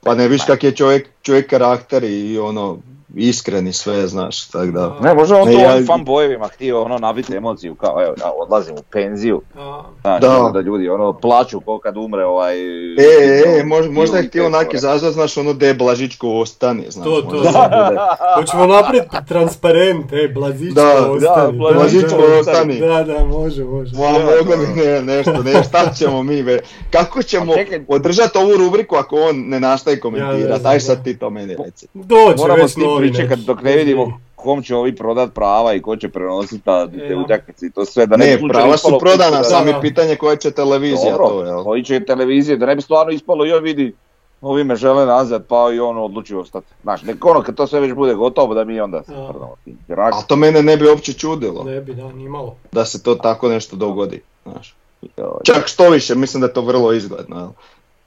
[0.00, 2.78] Pa ne viš kak je čovjek, čovjek karakter i ono,
[3.14, 4.96] iskren i sve, znaš, tak da.
[5.00, 8.30] Ne, možda on Ne, to ja- ovim fanbojevima htio ono nabiti emociju, kao evo, ja
[8.36, 9.40] odlazim u penziju,
[10.00, 10.50] znaš, Da.
[10.52, 10.60] da.
[10.60, 12.54] ljudi ono plaću ko kad umre ovaj...
[12.54, 13.02] E,
[13.46, 14.76] e, e, možda, možda je htio te onak fore.
[14.76, 17.04] izazvat, znaš, ono de Blažičko ostani, znaš.
[17.04, 17.88] To, to, da.
[17.88, 18.00] bude.
[18.36, 21.58] Hoćemo naprijed transparent, e, Blazičko Da, ostani.
[21.58, 22.80] da, Blažičko da, ostani.
[22.80, 23.96] Da, da, može, može.
[23.96, 26.58] Ma, mogu mi ne, nešto, ne, šta ćemo mi, be?
[26.90, 27.80] Kako ćemo A čekaj.
[27.88, 30.66] održati ovu rubriku ako on ne nastaje komentirati?
[30.66, 30.80] Aj da.
[30.80, 31.86] sad ti to meni reci.
[32.38, 33.46] Moramo već pričekat neki.
[33.46, 37.08] dok ne vidimo kom će ovi prodat prava i ko će prenositi ta, te E,
[37.08, 37.16] da.
[37.16, 38.06] utakmice i to sve.
[38.06, 41.44] Da Ne, slučajno prava su prodana, da- samo je pitanje koja će televizija Dobro, to,
[41.44, 41.64] jel?
[41.64, 43.94] koji će televizije, da ne bi stvarno ispalo joj vidi,
[44.40, 46.66] ovi me žele nazad, pa i on odlučio ostati.
[46.82, 49.26] Znaš, nek ono kad to sve već bude gotovo da mi onda se A.
[49.26, 49.78] prdamo tim.
[49.88, 52.56] Jer onak- A to mene ne bi uopće čudilo, Ne bi, da, ni malo.
[52.72, 54.74] da se to tako nešto dogodi, znaš.
[55.44, 57.48] Čak što više, mislim da je to vrlo izgledno, jel?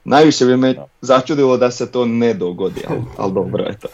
[0.04, 3.88] Najviše bi me začudilo da se to ne dogodi, ali, ali dobro, eto.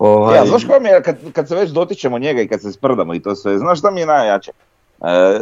[0.00, 2.72] Ovaj, Ja, znaš koja mi je, kad, kad se već dotičemo njega i kad se
[2.72, 4.52] sprdamo i to sve, znaš šta mi je najjače?
[5.00, 5.40] E,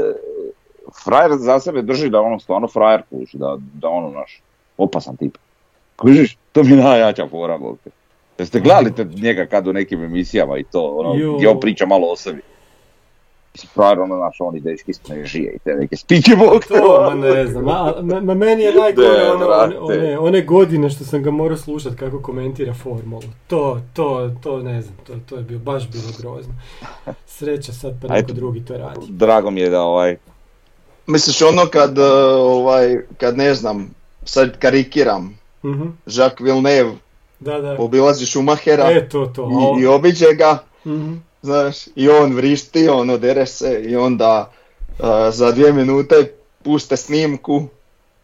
[1.04, 4.42] frajer za sebe drži da ono stvarno frajer kuži, da, da ono naš
[4.76, 5.38] opasan tip.
[5.96, 7.59] Kužiš, to mi je najjača fora.
[8.38, 11.36] Jeste gledali te njega kad u nekim emisijama i to, ono, Jo.
[11.36, 12.42] gdje on priča malo o sebi.
[13.64, 14.92] Frajer, ono, naš, oni dečki
[15.24, 16.30] žije i te neke spike.
[16.68, 20.90] To, ma ne znam, ma, ma- ma meni je najgore ono, one, one, one godine
[20.90, 23.22] što sam ga morao slušat kako komentira formulu.
[23.46, 26.54] To, to, to ne znam, to, to je bio, baš bilo grozno.
[27.26, 28.32] Sreća sad pa neko Ajde.
[28.32, 29.06] drugi to radi.
[29.09, 30.16] Drago mi je da ovaj,
[31.06, 32.04] Misliš ono kad, uh,
[32.36, 33.90] ovaj, kad ne znam,
[34.24, 36.92] sad karikiram, Mhm, Jacques Villeneuve
[37.40, 37.76] Da, da.
[37.78, 39.50] obilazi Schumachera E, to, to.
[39.78, 41.14] i, i obiđe ga, Mhm.
[41.43, 44.51] Znaš, i on vrišti, on odere se i onda
[44.91, 46.32] uh, za dvije minute
[46.62, 47.64] puste snimku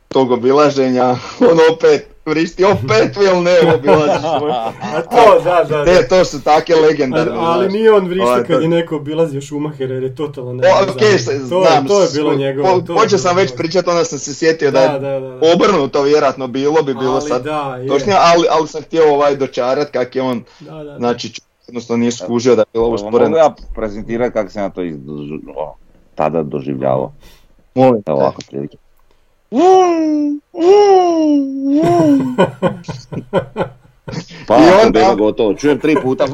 [0.08, 1.04] tog obilaženja,
[1.50, 4.72] on opet vrišti, opet Villeneuve obilazi Schumachera.
[4.94, 5.76] A to, da, da.
[5.76, 5.84] da.
[5.86, 7.72] Te, to su take legendarne, ali znaš.
[7.72, 10.72] nije on vrište Ovaj, kad to- je neko obilazio Schumachera jer je totalno O, ne.
[10.88, 12.68] okej, se- to, znam, to je bilo njegovo.
[12.70, 15.20] po- to je Počeo sam već pričati, onda sam se sjetio da, Da, je da,
[15.20, 15.28] da.
[15.30, 15.52] da.
[15.54, 17.88] obrnuto vjerojatno bilo, bi bilo Ali sad da, je.
[17.88, 20.96] točnije, ali, ali sam htio ovaj dočarat kak je on, Da, da, da.
[20.98, 21.32] znači,
[21.74, 23.36] jednostavno nije skužio da je bilo mogu usporeno.
[23.36, 24.96] ja prezentirati kako sam ja to iz,
[25.56, 25.76] o,
[26.14, 27.12] tada doživljavao.
[27.74, 28.12] Molim te.
[28.12, 28.76] Ovako prilike.
[34.46, 36.26] Pa, I I onda- bilo gotovo, čujem tri puta,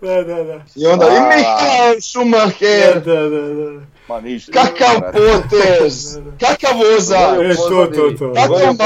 [0.00, 0.60] Da, da, da.
[0.76, 1.20] I onda, i A.
[1.26, 3.80] Mihael Da, Schumacher, da, da, da.
[4.08, 4.52] ma ništa.
[4.52, 8.32] kakav potez, kakav vozač, E, to, to, to.
[8.34, 8.76] Kakav Govorim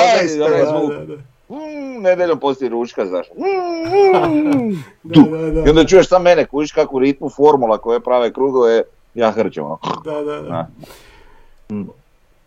[1.55, 3.27] mm, nedeljom poslije ručka, znaš.
[5.03, 5.67] Da, da, da.
[5.67, 8.83] I onda čuješ sam mene, kužiš kako u ritmu formula koje prave krugove,
[9.15, 9.79] ja hrćem ono.
[10.05, 10.69] Da, da, da.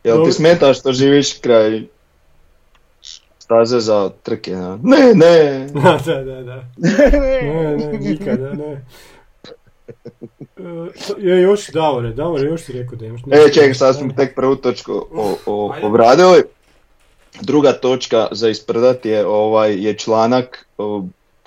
[0.04, 0.26] Jel Dobro.
[0.26, 1.84] ti smeta što živiš kraj
[3.40, 4.56] staze za trke?
[4.84, 5.14] Ne, ne.
[5.14, 5.68] ne.
[6.06, 6.64] Da, da, da.
[7.48, 8.86] Ne, ne, nikada, ne.
[10.58, 10.72] E,
[11.18, 14.56] je još Davore, Davore, još si rekao da imaš E, čekaj, sad smo tek prvu
[14.56, 15.88] točku o, o, Ajde.
[15.88, 16.44] obradili.
[17.42, 20.68] Druga točka za ispredat je, ovaj, je članak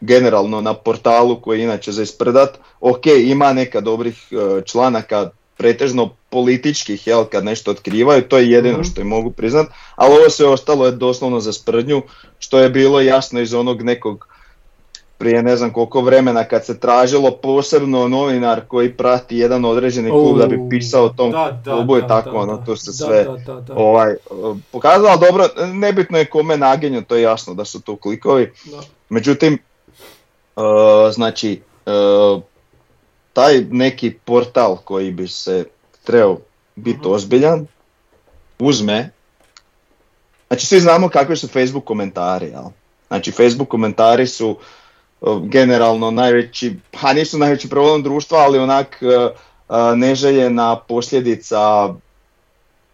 [0.01, 2.59] generalno na portalu koji je inače za ispredat.
[2.81, 8.79] Ok, ima neka dobrih e, članaka, pretežno političkih, jel, kad nešto otkrivaju, to je jedino
[8.79, 8.85] Mhm.
[8.85, 9.67] što je mogu priznat,
[9.97, 12.03] ali ovo sve ostalo je doslovno za sprdnju,
[12.39, 14.30] što je bilo jasno iz onog nekog
[15.21, 20.39] prije ne znam koliko vremena kad se tražilo posebno novinar koji prati jedan određeni klub
[20.39, 23.27] da bi pisao o tom da, da, klubu i tako da, ono, tu se sve
[23.75, 24.15] ovaj,
[24.71, 28.53] pokazalo, dobro, nebitno je kome naginju, to je jasno da su tu klikovi.
[29.09, 29.55] Međutim,
[30.57, 30.61] e,
[31.13, 31.61] znači,
[33.33, 35.65] taj neki portal koji bi se
[36.05, 36.39] trebao
[36.77, 37.11] biti Mhm.
[37.11, 37.67] ozbiljan,
[38.59, 39.11] uzme,
[40.47, 42.65] znači svi znamo kakvi su Facebook komentari, jel?
[43.09, 44.57] Znači Facebook komentari su
[45.43, 49.31] generalno najveći, pa nisu najveći problem društva, ali onak e, e,
[49.97, 51.95] neželjena posljedica,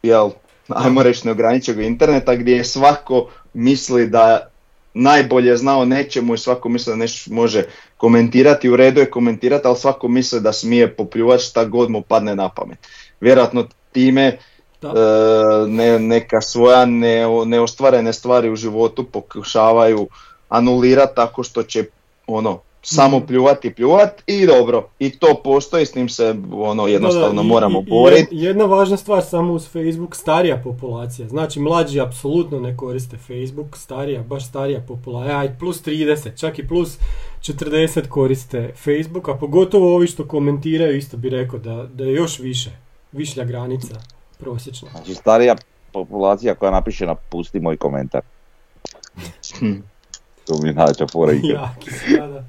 [0.02, 0.30] jel,
[0.68, 4.50] ajmo reći neograničenog interneta gdje svako misli da
[4.94, 7.64] najbolje zna o nečemu i svako misli da nešto može
[7.96, 12.36] komentirati, u redu je komentirati, ali svako misli da smije popljuvati šta god mu padne
[12.36, 12.78] na pamet.
[13.20, 14.38] Vjerojatno time
[14.80, 14.88] Da.
[14.88, 20.08] e, ne, neka svoja ne, neostvarene stvari u životu pokušavaju
[20.48, 21.84] anulirati tako što će
[22.28, 23.26] ono samo Mhm.
[23.26, 27.46] pljuvati pljuvati i dobro i to postoji s tim se ono jednostavno Da, da, i-
[27.46, 31.28] moramo boriti jed- Jedna važna stvar samo uz Facebook, starija populacija.
[31.28, 36.68] Znači mlađi apsolutno ne koriste Facebook, starija, baš starija populacija, aj plus 30, čak i
[36.68, 36.98] plus
[37.40, 42.38] 40 koriste Facebook, a pogotovo ovi što komentiraju isto bi rekao da, da je još
[42.38, 42.70] više,
[43.12, 43.94] višlja granica
[44.38, 44.88] prosječna.
[44.90, 45.56] Znači starija
[45.92, 48.22] populacija koja napiše napusti moj komentar.
[50.46, 52.44] To mi je najveća fora ikad.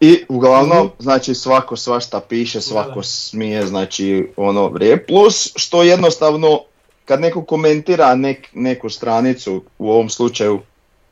[0.00, 0.94] I uglavnom, Mhm.
[0.98, 5.06] znači svako svašta piše, svako smije, znači ono vrije.
[5.06, 6.60] Plus što jednostavno
[7.04, 10.60] kad neko komentira nek, neku stranicu, u ovom slučaju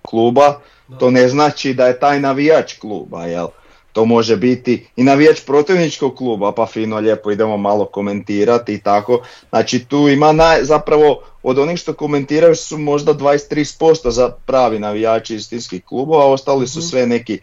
[0.02, 0.98] kluba, Da.
[0.98, 3.46] to ne znači da je taj navijač kluba, jel?
[3.92, 9.20] To može biti i navijač protivničkog kluba, pa fino, lijepo idemo malo komentirati i tako.
[9.48, 15.34] Znači tu ima naj, zapravo od onih što komentiraju su možda 23% za pravi navijači
[15.34, 16.86] istinskih klubova, a ostali su Mhm.
[16.86, 17.38] sve neki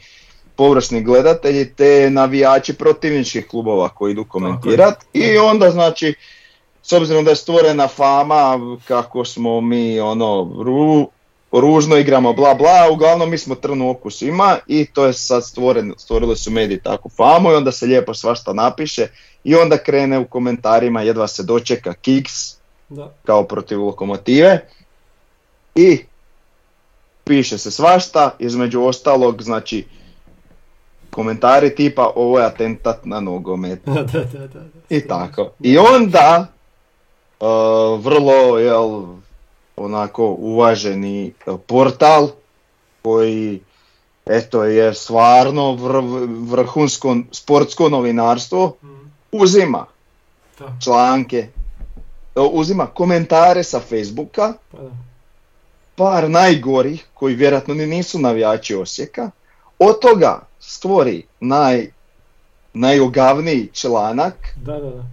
[0.56, 6.14] površni gledatelji te navijači protivničkih klubova koji idu komentirati i onda znači
[6.82, 11.08] s obzirom da je stvorena fama kako smo mi ono ru,
[11.60, 15.46] ružno igramo bla bla, uglavnom mi smo trn u oku svima i to je sad
[15.46, 19.08] stvoren, stvorili su mediji takvu famu i onda se lijepo svašta napiše
[19.44, 22.56] i onda krene u komentarima jedva se dočeka kiks
[22.90, 23.14] da.
[23.24, 24.68] kao protiv lokomotive
[25.76, 26.00] i
[27.24, 29.86] piše se svašta, između ostalog znači
[31.10, 34.60] komentari tipa ovo je atentat na nogomet da, da, da, da.
[34.90, 35.52] i tako.
[35.60, 36.48] I onda
[37.40, 37.48] uh,
[38.06, 39.06] vrlo jel,
[39.78, 42.30] onako uvaženi uh, portal
[43.02, 43.62] koji
[44.26, 48.94] eto je stvarno vr- vrhunsko sportsko novinarstvo Mhm,
[49.34, 49.86] uzima
[50.60, 51.48] Da, članke,
[52.36, 54.90] uh, uzima komentare sa Facebooka, pa da.
[55.96, 59.32] par najgorih koji vjerojatno ni nisu navijači Osijeka,
[59.80, 61.92] od toga stvori naj,
[62.74, 65.04] najogavniji članak Da, da, da.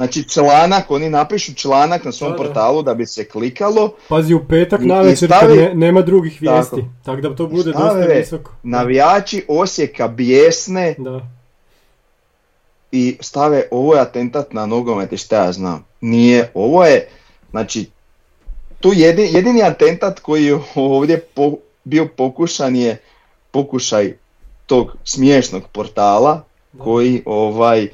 [0.00, 2.42] Znači članak, oni napišu članak na svom Da, da.
[2.44, 6.52] portalu da bi se klikalo, Pazi, u petak navečer stavi- kad ne- nema drugih Tako.
[6.52, 8.52] vijesti, tako da to bude dosta visoko.
[8.62, 11.20] navijači Osijeka bijesne Da,
[12.92, 15.84] i stave ovo je atentat na nogomet i šta ja znam.
[16.00, 17.08] Nije, ovo je,
[17.50, 17.86] znači,
[18.80, 22.96] tu jedi- jedini atentat koji je ovdje po- bio pokušan je
[23.50, 24.16] pokušaj
[24.66, 26.42] tog smiješnog portala
[26.78, 27.88] koji ovaj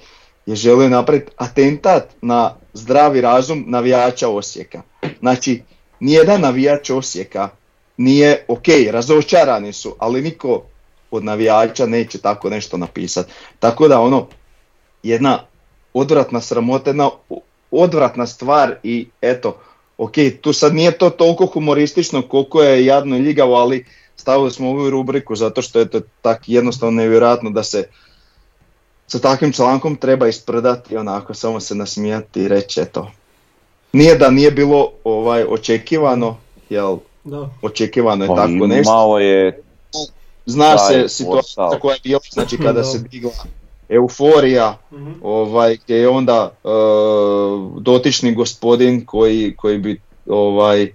[0.47, 4.83] je želio napraviti atentat na zdravi razum navijača Osijeka.
[5.21, 5.63] Znači,
[6.01, 7.49] nijedan navijač Osijeka
[7.97, 10.63] nije, ok, razočarani su, ali niko
[11.11, 13.33] od navijača neće tako nešto napisati.
[13.59, 14.27] Tako da ono,
[15.03, 15.39] jedna
[15.95, 17.11] odvratna sramota, jedna
[17.71, 19.59] odvratna stvar i eto,
[19.99, 23.85] ok, tu sad nije to toliko humoristično koliko je jadno i ljigavo, ali
[24.17, 27.89] stavili smo ovu rubriku zato što je to tak jednostavno nevjerojatno da se
[29.07, 33.11] sa takvim člankom treba ispredati i onako samo se nasmijati i reći eto.
[33.93, 36.37] Nije da nije bilo ovaj očekivano,
[36.71, 37.49] jel da.
[37.63, 38.93] očekivano je Pa tako nešto.
[38.93, 39.63] Malo je,
[40.47, 43.31] Zna se situacija koja je bila, znači kada se digla
[43.89, 45.13] euforija, Mhm.
[45.23, 46.69] ovaj, gdje je onda e,
[47.79, 50.93] dotični gospodin koji, koji bi ovaj,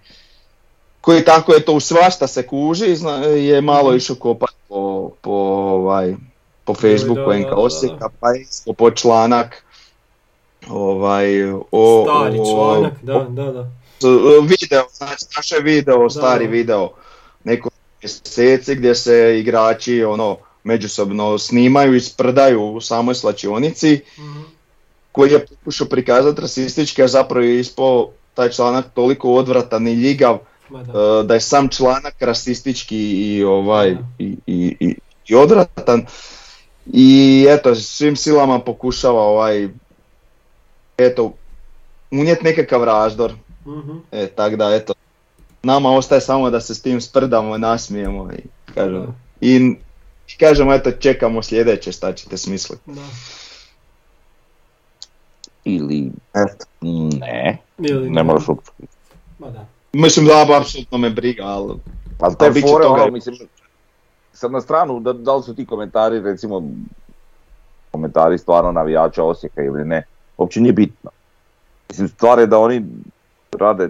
[1.01, 3.97] koji tako je to u svašta se kuži, zna- je malo Mhm.
[3.97, 6.15] išao kopat po, po, ovaj,
[6.71, 9.63] po Facebooku NK Osijeka, pa je isto po članak
[10.69, 11.25] ovaj,
[11.71, 13.69] o, Stari o- članak, da, da, da.
[14.41, 16.51] video, znači naše video, stari da.
[16.51, 16.89] video,
[17.43, 17.69] neko
[18.01, 24.39] mjeseci gdje se igrači ono međusobno snimaju i sprdaju u samoj slačionici, Mhm.
[25.11, 30.37] koji je pokušao prikazati rasistički, a zapravo je ispao taj članak toliko odvratan i ljigav
[30.69, 30.79] da.
[31.19, 34.95] e, da je sam članak rasistički i ovaj i, i, i,
[35.27, 36.05] i odvratan.
[36.85, 39.69] I eto, svim silama pokušava ovaj
[40.97, 41.33] eto
[42.11, 43.33] unijet nekakav razdor.
[43.65, 43.97] Mhm.
[44.11, 44.93] E, tak da eto,
[45.63, 49.05] nama ostaje samo da se s tim sprdamo, nasmijemo i kažemo.
[49.05, 49.13] Da.
[49.41, 49.75] I,
[50.27, 52.81] i kažemo eto čekamo sljedeće šta ćete smisliti.
[52.85, 53.01] Da.
[55.63, 56.65] Ili Eto.
[57.19, 58.71] ne, Ili ne moraš uopće.
[59.39, 59.65] Ma da.
[59.93, 61.73] Mislim da apsolutno me briga, ali
[62.21, 63.35] Ali To će fore, ono, mislim,
[64.33, 66.63] sad na stranu, da, da li su ti komentari, recimo,
[67.91, 70.03] komentari stvarno navijača Osijeka ili ne,
[70.37, 71.09] uopće nije bitno.
[71.89, 72.85] Mislim, stvar je da oni
[73.59, 73.89] rade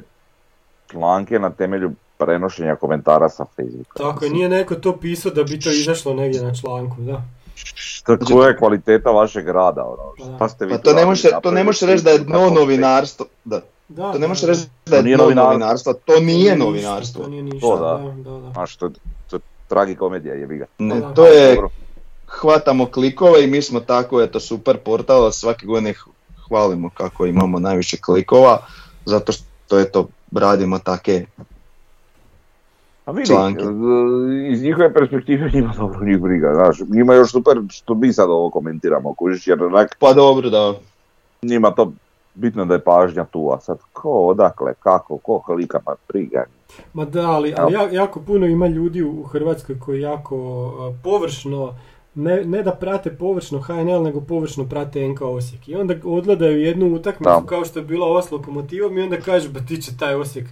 [0.91, 4.03] članke na temelju prenošenja komentara sa Facebooka.
[4.03, 7.21] Tako je, nije neko to pisao da bi to izašlo negdje na članku, da.
[7.55, 11.29] Šta, koja je kvaliteta vašeg rada, ono, Pa šta ste vi pa to ne može,
[11.43, 13.25] to ne može reći da je dno novinarstvo.
[13.43, 13.61] Da.
[13.87, 14.95] Da, To ne može reći da.
[14.95, 15.49] je dno novinarstvo.
[15.51, 17.23] novinarstva, to nije novinarstvo.
[17.23, 18.31] To nije ništa, To da, da.
[18.31, 18.61] da, da.
[18.61, 18.89] A što
[19.29, 19.39] to je
[19.71, 20.65] tragikomedija, jebi ga.
[20.79, 21.69] Ne, to je, Dobro.
[22.27, 25.93] hvatamo klikove i mi smo tako, eto, super portal, svake godine
[26.47, 28.57] hvalimo kako imamo najviše klikova,
[29.05, 31.25] zato što, eto, radimo take,
[33.05, 33.63] A vidi, članke.
[34.51, 38.29] iz njihove perspektive njima dobro njih briga, znaš, njima je još super što mi sad
[38.29, 40.73] ovo komentiramo, kužiš, jer onak pa dobro da,
[41.41, 41.93] njima to
[42.33, 46.43] bitno da je pažnja tu, a sad ko, odakle, kako, ko klika, pa briga.
[46.93, 50.37] Ma da, ali, ali ja- jako puno ima ljudi u Hrvatskoj koji jako
[50.79, 51.75] a, površno,
[52.15, 55.67] ne, ne da prate površno HNL, nego površno prate NK Osijek.
[55.69, 57.45] I onda odgledaju jednu utakmicu Da.
[57.45, 60.45] kao što je bila ova s lokomotivom i onda kažu, ba ti će taj Osijek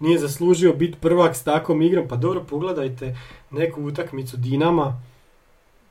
[0.00, 2.08] nije zaslužio biti prvak s takvom igrom.
[2.08, 3.16] Pa dobro, pogledajte
[3.50, 5.00] neku utakmicu Dinama,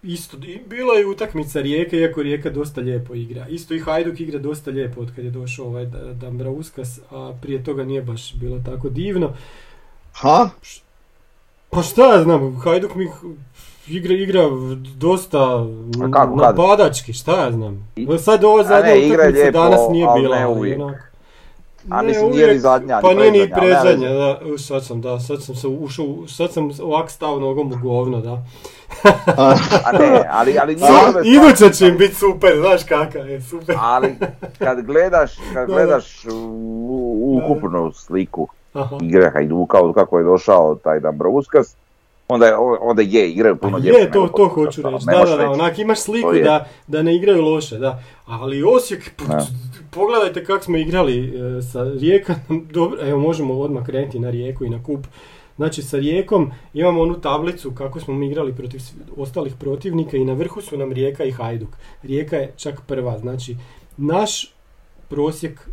[0.04, 3.48] Isto, i bila je utakmica Rijeke, iako Rijeka dosta lijepo igra.
[3.48, 7.64] Isto i Hajduk igra dosta lijepo od kad je došao ovaj Da- Dambrauskas, a prije
[7.64, 9.34] toga nije baš bilo tako divno.
[10.14, 10.50] ha?
[11.70, 13.12] Pa šta ja znam, Hajduk mi
[13.88, 14.42] igra, igra
[14.96, 15.66] dosta
[16.14, 17.90] kako, napadački, šta ja znam.
[18.20, 20.36] Sad ovo A zadnja ne, igra je utakmica lijepo, danas nije bila.
[20.36, 20.80] ne ali uvijek.
[20.80, 21.10] onak-
[21.90, 25.02] A Ne mislim, nije ni zadnja, Pa ni nije ni predzadnja, predzadnja, da, sad sam,
[25.02, 28.46] da, sad sam se ušao, sad sam ovak stao nogom u govno, da.
[29.38, 33.76] A, ne, ali, ali Iduća stvari- će im biti super, znaš kakav je, super.
[33.80, 34.16] Ali
[34.58, 35.66] kad gledaš, kad Da, da.
[35.66, 36.26] gledaš
[37.22, 38.98] ukupnu sliku Aha.
[39.02, 41.76] igre Hajduka od kako je došao taj Dambrauskas,
[42.28, 44.00] onda je, onda je igraju puno lijepo.
[44.00, 47.42] Je, to, to hoću reći, da, da, da, onak imaš sliku da, da ne igraju
[47.42, 48.00] loše, da.
[48.26, 49.12] Ali Osijek,
[49.92, 54.70] pogledajte kako smo igrali e, sa Rijekom, dobro, evo možemo odmah krenuti na Rijeku i
[54.70, 55.00] na kup.
[55.56, 58.82] Znači sa Rijekom imamo onu tablicu kako smo mi igrali protiv
[59.18, 61.70] ostalih protivnika i na vrhu su nam Rijeka i Hajduk.
[62.04, 63.56] Rijeka je čak prva, znači
[63.98, 64.54] naš
[65.10, 65.70] prosjek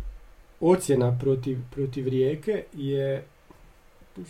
[0.59, 3.25] ocjena protiv, protiv Rijeke je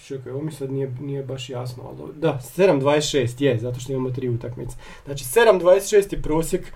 [0.06, 4.10] Čekaj, ovo mi sad nije, nije baš jasno, ali da, 7.26 je, zato što imamo
[4.10, 4.76] tri utakmice.
[5.06, 6.74] Znači 7.26 je prosjek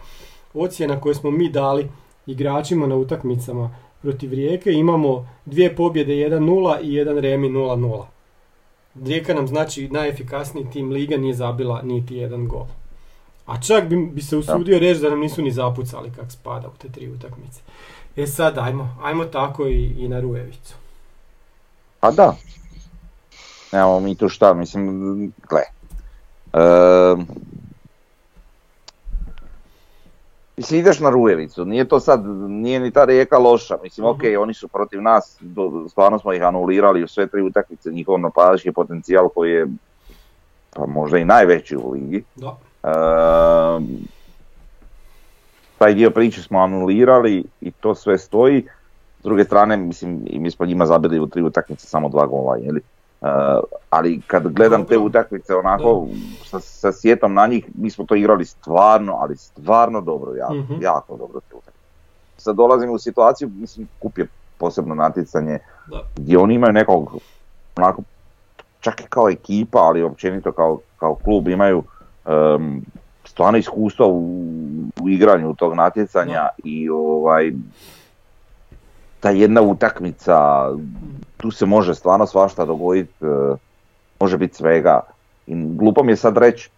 [0.54, 1.90] ocjena koje smo mi dali
[2.26, 4.72] igračima na utakmicama protiv Rijeke.
[4.72, 8.06] Imamo dvije pobjede 1-0 i jedan remi 0-0.
[9.04, 12.66] Rijeka nam znači najefikasniji tim Liga nije zabila niti jedan gol.
[13.46, 16.78] A čak bi, bi se usudio reći da nam nisu ni zapucali kak spada u
[16.78, 17.62] te tri utakmice.
[18.16, 20.76] E sad, ajmo, ajmo tako i, i na Rujevicu.
[22.00, 22.36] Pa da.
[23.72, 25.62] Nemamo mi tu šta, mislim, gle.
[26.54, 27.22] Ehm,
[30.58, 34.53] Mislim, ideš na Rujevicu, nije to sad, nije ni ta rijeka loša, mislim, ok, oni
[34.53, 39.30] su protiv nas, do- stvarno smo ih anulirali u sve tri utakmice, njihov napadački potencijal
[39.30, 39.68] koji je
[40.76, 42.24] pa možda i najveći u ligi.
[42.36, 42.58] Da.
[42.84, 43.84] Ehm,
[45.78, 48.68] taj dio priče smo anulirali i to sve stoji.
[49.20, 52.58] S druge strane, mislim, i mi smo njima zabili u tri utakmice samo dva gola,
[52.58, 52.82] jeli?
[53.22, 53.28] Uh,
[53.89, 56.07] ali kad gledam te utakmice onako
[56.43, 60.74] sa, sa sjetom na njih, mi smo to igrali stvarno, ali stvarno dobro, jako, Mhm.
[60.82, 61.80] jako dobro te utakmice.
[62.38, 66.01] Sad dolazimo u situaciju, mislim, kup je posebno natjecanje Da.
[66.16, 67.16] gdje oni imaju nekog,
[67.76, 68.01] onako,
[68.80, 71.84] čak i kao ekipa, ali općenito kao, kao klub imaju
[72.26, 72.82] em,
[73.26, 74.20] stvarno iskustva u,
[75.01, 77.51] u igranju tog natjecanja i ovaj
[79.20, 80.70] ta jedna utakmica,
[81.38, 83.56] tu se može stvarno svašta dogoditi, e,
[84.20, 85.02] može biti svega.
[85.48, 86.70] I glupo mi je sad reći,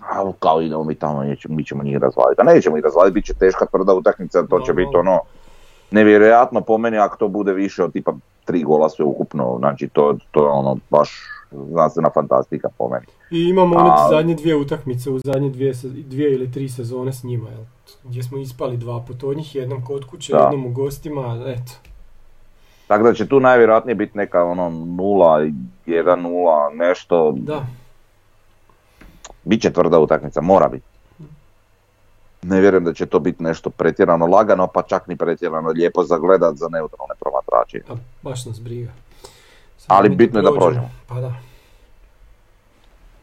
[0.00, 2.40] ali kao idemo mi tamo, mi ćemo njih razvaliti.
[2.40, 5.20] A nećemo ih razvaliti, bit će teška tvrda utakmica, to će biti ono
[5.90, 8.12] nevjerojatno po meni ako to bude više od tipa
[8.44, 11.10] tri gola sve ukupno, znači to, to je ono baš
[11.50, 13.06] znanstvena fantastika po meni.
[13.30, 17.50] I imamo one zadnje dvije utakmice u zadnje dvije, dvije ili tri sezone s njima,
[17.50, 17.64] jel?
[18.04, 20.38] gdje smo ispali dva put od njih, jednom kod kuće, da.
[20.38, 21.72] jednom u gostima, eto.
[22.86, 25.52] Tako da će tu najvjerojatnije biti neka ono 0,
[25.86, 27.34] 1, 0, nešto.
[27.36, 27.66] Da.
[29.44, 30.86] Biće tvrda utakmica, mora biti.
[32.42, 36.18] Ne vjerujem da će to biti nešto pretjerano lagano, pa čak ni pretjerano lijepo za
[36.18, 37.80] gledat za neutralne promatrače.
[37.88, 38.90] Pa, baš nas briga.
[39.86, 40.90] Ali bitno je da prođemo.
[41.06, 41.34] Pa da.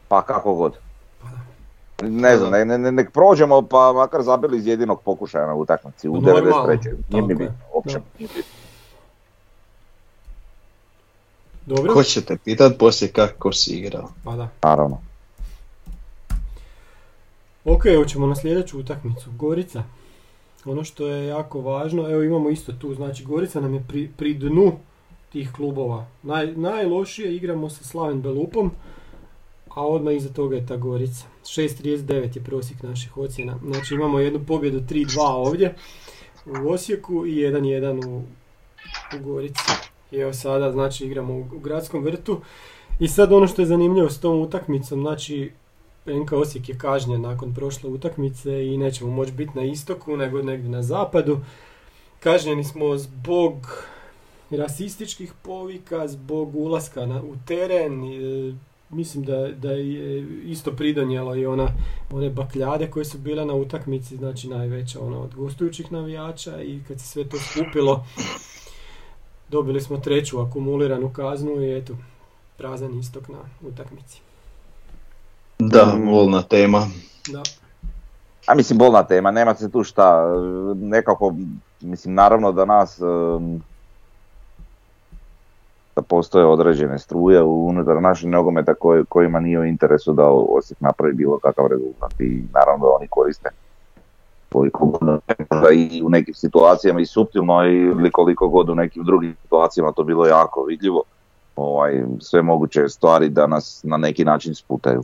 [0.08, 0.78] Pa kako god.
[1.22, 2.08] Pa da.
[2.08, 6.16] Ne znam, ne, ne, nek prođemo pa makar zabili iz jedinog pokušaja na utakmici u
[6.16, 6.94] 93.
[7.08, 8.00] Nije mi bitno, uopće
[11.66, 11.94] Dobro.
[11.94, 14.08] Ko će te pitat poslije kako si igrao?
[14.24, 14.48] Pa da.
[14.62, 15.00] Naravno.
[17.64, 19.30] Ok, hoćemo na sljedeću utakmicu.
[19.38, 19.82] Gorica.
[20.64, 24.34] Ono što je jako važno, evo imamo isto tu, znači Gorica nam je pri, pri
[24.34, 24.72] dnu
[25.32, 26.06] tih klubova.
[26.22, 28.70] Naj, najlošije igramo sa Slaven Belupom,
[29.68, 31.24] a odmah iza toga je ta Gorica.
[31.44, 33.58] 6.39 je prosjek naših ocjena.
[33.64, 35.74] Znači imamo jednu pobjedu 3-2 ovdje
[36.46, 38.22] u Osijeku i 1-1 u,
[39.16, 39.62] u Gorici.
[40.14, 42.40] I evo sada znači igramo u, gradskom vrtu.
[43.00, 45.50] I sad ono što je zanimljivo s tom utakmicom, znači
[46.06, 50.70] NK Osijek je kažnjen nakon prošle utakmice i nećemo moći biti na istoku nego negdje
[50.70, 51.38] na zapadu.
[52.20, 53.84] Kažnjeni smo zbog
[54.50, 58.04] rasističkih povika, zbog ulaska na, u teren.
[58.04, 58.54] E,
[58.90, 61.68] mislim da, da je isto pridonijelo i ona,
[62.12, 67.00] one bakljade koje su bile na utakmici, znači najveća ona od gostujućih navijača i kad
[67.00, 68.06] se sve to skupilo
[69.48, 71.96] dobili smo treću akumuliranu kaznu i eto,
[72.56, 73.38] prazan istok na
[73.68, 74.20] utakmici.
[75.58, 76.86] Da, volna tema.
[77.28, 77.42] Da.
[78.46, 80.24] A mislim, bolna tema, nema se tu šta,
[80.74, 81.34] nekako,
[81.80, 82.98] mislim, naravno da nas,
[85.96, 91.12] da postoje određene struje unutar naših nogometa koji, kojima nije u interesu da Osijek napravi
[91.12, 93.50] bilo kakav rezultat i naravno da oni koriste
[95.50, 100.04] da i u nekim situacijama i suptilno ili koliko god u nekim drugim situacijama to
[100.04, 101.02] bilo jako vidljivo
[101.56, 105.02] ovaj, sve moguće stvari da nas na neki način sputaju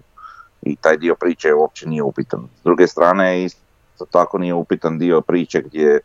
[0.62, 2.48] i taj dio priče uopće nije upitan.
[2.60, 6.00] S druge strane isto tako nije upitan dio priče gdje e,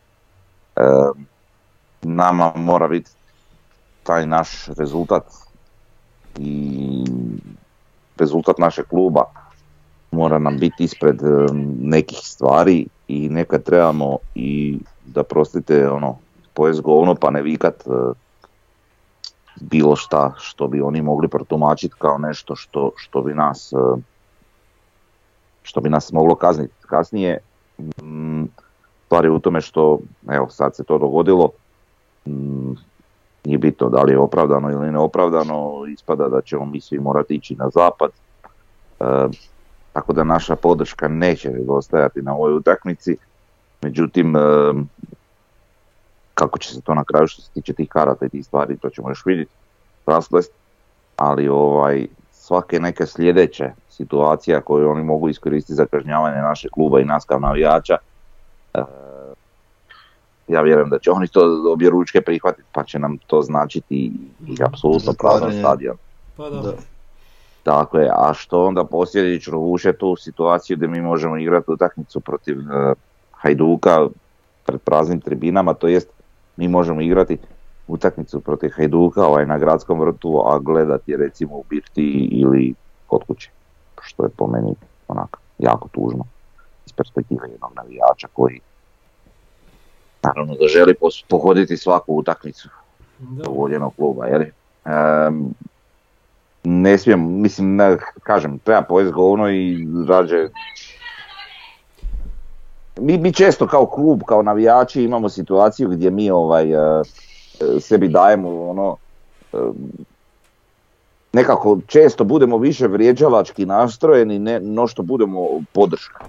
[2.02, 3.12] nama mora biti
[4.04, 5.24] taj naš rezultat
[6.38, 7.04] i
[8.18, 9.24] rezultat našeg kluba
[10.12, 11.22] mora nam biti ispred
[11.82, 16.18] nekih stvari i nekad trebamo i da prostite ono
[16.54, 17.84] pojest govno pa ne vikat
[19.62, 23.74] bilo šta što bi oni mogli protumačiti kao nešto što, što bi nas
[25.66, 27.38] što bi nas moglo kazniti kasnije.
[28.02, 28.44] Mm,
[29.06, 30.00] stvar je u tome što,
[30.32, 31.50] evo sad se to dogodilo,
[32.28, 32.74] mm,
[33.46, 37.56] nije bitno da li je opravdano ili neopravdano, ispada da ćemo mi svi morati ići
[37.56, 38.10] na zapad.
[39.00, 39.06] E,
[39.96, 43.18] tako da naša podrška neće nedostajati na ovoj utakmici.
[43.82, 44.34] Međutim,
[46.34, 48.90] kako će se to na kraju što se tiče tih karata i tih stvari, to
[48.90, 49.52] ćemo još vidjeti,
[50.06, 50.52] rasplest.
[51.18, 57.06] Ali ovaj, svake neke sljedeće situacija koju oni mogu iskoristiti za kažnjavanje našeg kluba i
[57.06, 57.98] nas kao navijača.
[60.48, 64.12] Ja vjerujem da će oni to obje ručke prihvatiti pa će nam to značiti
[64.48, 65.98] i apsolutno prazan stadion.
[66.38, 66.74] Pa da.
[67.66, 72.60] Tako je, a što onda posljedično vuče tu situaciju gdje mi možemo igrati utakmicu protiv
[72.60, 72.94] e,
[73.32, 74.08] Hajduka
[74.66, 76.10] pred praznim tribinama, to jest
[76.58, 77.38] mi možemo igrati
[77.88, 82.74] utakmicu protiv Hajduka ovaj, na gradskom vrtu, a gledati recimo u Birti ili
[83.08, 83.50] kod kuće
[84.02, 84.76] što je po meni
[85.08, 86.24] onako jako tužno
[86.86, 88.60] iz perspektive jednog navijača koji
[90.24, 90.96] naravno da želi
[91.30, 92.70] pohoditi svaku utakmicu
[93.48, 94.42] voljenog kluba, jel?
[94.42, 95.54] Um,
[96.66, 100.50] ne smijem, mislim, ne, kažem, treba pojest govno i rađe
[103.00, 107.06] mi, mi često kao klub, kao navijači imamo situaciju gdje mi ovaj uh,
[107.80, 108.98] sebi dajemo ono
[109.54, 109.76] uh,
[111.36, 116.26] nekako često budemo više vrijeđavački nastrojeni ne, no što budemo podrška.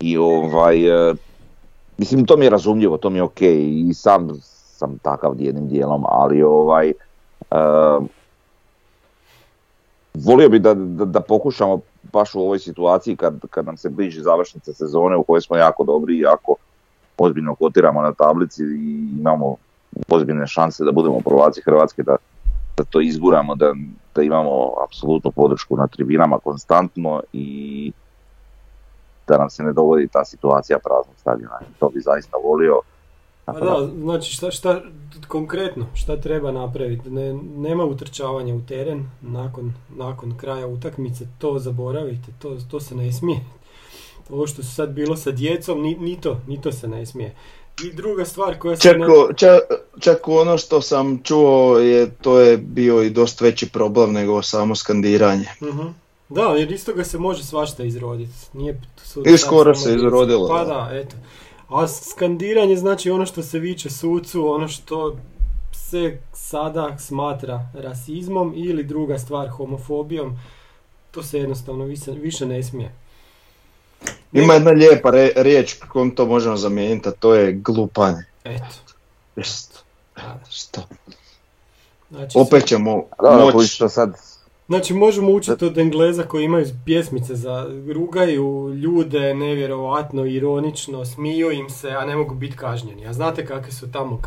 [0.00, 1.14] I ovaj, e,
[1.98, 6.04] mislim to mi je razumljivo, to mi je ok i sam sam takav jednim dijelom,
[6.08, 6.92] ali ovaj,
[10.14, 11.80] volio bi da, da, da, pokušamo
[12.12, 15.84] baš u ovoj situaciji kad, kad nam se bliži završnica sezone u kojoj smo jako
[15.84, 16.56] dobri i jako
[17.18, 19.56] ozbiljno kotiramo na tablici i imamo
[20.08, 22.16] ozbiljne šanse da budemo prvaci Hrvatske, da,
[22.76, 23.74] da to izguramo, da,
[24.14, 27.92] da imamo apsolutnu podršku na tribinama konstantno i
[29.28, 31.58] da nam se ne dogodi ta situacija praznog stadiona.
[31.78, 32.80] To bi zaista volio.
[33.44, 34.80] Pa da, znači šta, šta
[35.28, 37.10] konkretno, šta treba napraviti?
[37.10, 43.12] Ne, nema utrčavanja u teren nakon, nakon kraja utakmice, to zaboravite, to, to se ne
[43.12, 43.40] smije.
[44.30, 47.34] Ovo što se sad bilo sa djecom, ni, ni to, ni to se ne smije.
[47.84, 49.06] I druga stvar koja se čak, ne...
[49.36, 49.60] čak,
[50.00, 54.74] čak ono što sam čuo je to je bio i dosta veći problem nego samo
[54.74, 55.46] skandiranje.
[55.60, 55.86] uh
[56.28, 58.32] Da, jer iz toga se može svašta izroditi.
[58.52, 58.80] Nije,
[59.26, 60.48] I skoro se izrodilo.
[60.48, 61.16] Pa da, eto.
[61.74, 65.16] A skandiranje znači ono što se viče sucu, ono što
[65.72, 70.38] se sada smatra rasizmom ili druga stvar homofobijom,
[71.10, 72.92] to se jednostavno više, više ne smije.
[74.32, 78.24] Ima jedna lijepa re, riječ kojom to možemo zamijeniti, a to je glupanje.
[78.44, 78.64] Eto.
[79.42, 79.78] Što?
[80.50, 80.82] Što?
[82.10, 83.02] Znači, Opet ćemo
[83.54, 83.88] moći...
[83.88, 84.14] sad
[84.66, 91.70] Znači možemo učiti od Engleza koji imaju pjesmice za rugaju ljude nevjerovatno, ironično, smiju im
[91.70, 93.06] se, a ne mogu biti kažnjeni.
[93.06, 94.20] A znate kakve su tamo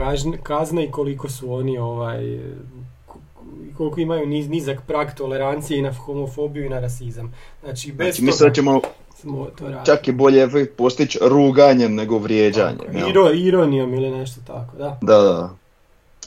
[0.43, 2.39] kazne i koliko su oni ovaj
[3.77, 7.33] koliko imaju niz, nizak prag tolerancije i na homofobiju i na rasizam.
[7.63, 8.81] Znači, bez znači mislim da ćemo
[9.85, 13.09] čak i bolje postići ruganjem nego vrijeđanjem.
[13.09, 14.97] Iro, ironijom ili nešto tako, da.
[15.01, 15.55] Da, da.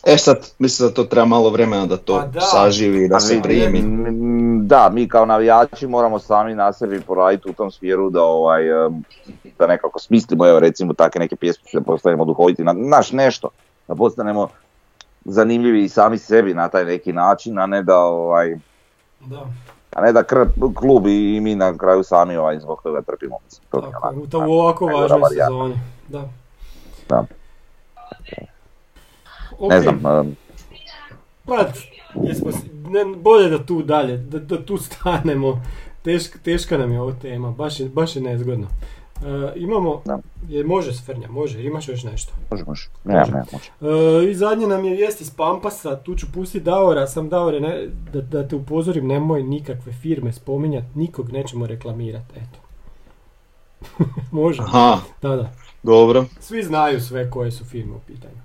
[0.06, 3.82] E sad, mislim da to treba malo vremena da to pa saživi, da se primi.
[4.62, 8.62] Da, mi kao navijači moramo sami na sebi poraditi u tom smjeru da ovaj,
[9.58, 13.48] da nekako smislimo, evo recimo takve neke pjesme da postanemo duhoviti na naš nešto,
[13.88, 14.48] da postanemo
[15.24, 18.56] zanimljivi i sami sebi na taj neki način, a ne da ovaj,
[19.20, 19.46] da.
[19.94, 20.24] A ne da
[20.74, 23.38] klub i mi na kraju sami ovaj, zbog toga trpimo.
[23.70, 24.14] To Tako,
[24.46, 25.80] u ovako važnoj sezoni.
[26.08, 26.28] Da.
[27.08, 27.24] da.
[29.68, 30.00] Ne znam.
[31.46, 31.66] Pa,
[32.22, 32.50] jesmo,
[32.88, 35.62] ne, bolje da tu dalje, da, da tu stanemo.
[36.02, 38.66] Teška, teška nam je ova tema, baš je, baš je nezgodno.
[38.66, 40.18] Uh, imamo, da.
[40.48, 42.32] je, može Svrnja, može, imaš još nešto?
[42.50, 43.70] Može, može, ne, ne, može.
[43.80, 47.88] Uh, I zadnje nam je vijest iz Pampasa, tu ću pustiti Davora, sam Davore, ne,
[48.12, 52.58] da, da te upozorim, nemoj nikakve firme spominjati, nikog nećemo reklamirati, eto.
[54.40, 54.62] može?
[54.62, 55.52] Aha, da, da.
[55.82, 56.24] dobro.
[56.40, 58.40] Svi znaju sve koje su firme u pitanju.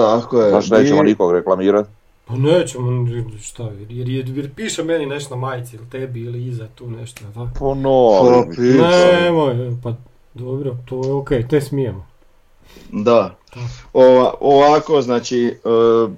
[0.00, 0.50] Tako je.
[0.50, 1.88] Znaš, nećemo nikog reklamirati.
[2.24, 3.06] Pa nećemo,
[3.42, 7.20] šta, jer, jer, jer piše meni nešto na majici ili tebi ili iza tu nešto,
[7.34, 7.50] tako?
[7.58, 8.46] Pa no,
[9.22, 9.94] Nemoj, pa
[10.34, 12.06] dobro, to je okej, okay, te smijemo.
[12.92, 13.36] Da,
[13.92, 16.08] Ova, ovako, znači, e,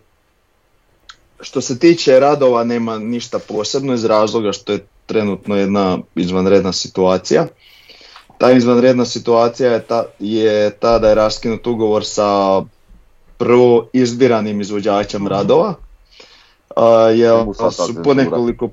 [1.40, 7.46] što se tiče radova nema ništa posebno iz razloga što je trenutno jedna izvanredna situacija.
[8.38, 12.60] Ta izvanredna situacija je ta, je ta da je raskinut ugovor sa
[13.38, 15.28] prvo izbiranim izvođačem mhm.
[15.28, 15.74] radova.
[17.14, 18.68] jel su po nekoliko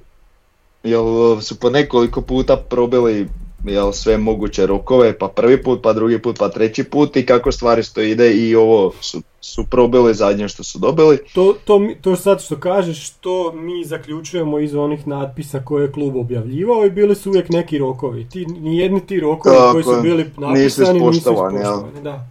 [0.84, 3.28] jel su po nekoliko puta probili
[3.68, 7.51] jel, sve moguće rokove, pa prvi put, pa drugi put, pa treći put i kako
[7.51, 11.19] stvari sto ide i ovo su, su probili zadnje što su dobili.
[11.34, 16.15] To, to, to sad što kažeš, što mi zaključujemo iz onih natpisa koje je klub
[16.15, 18.30] objavljivao i bili su uvijek neki rokovi.
[18.30, 21.60] Ti, nijedni ti rokovi koji su bili napisani nisu ispoštovani.
[22.03, 22.27] Da.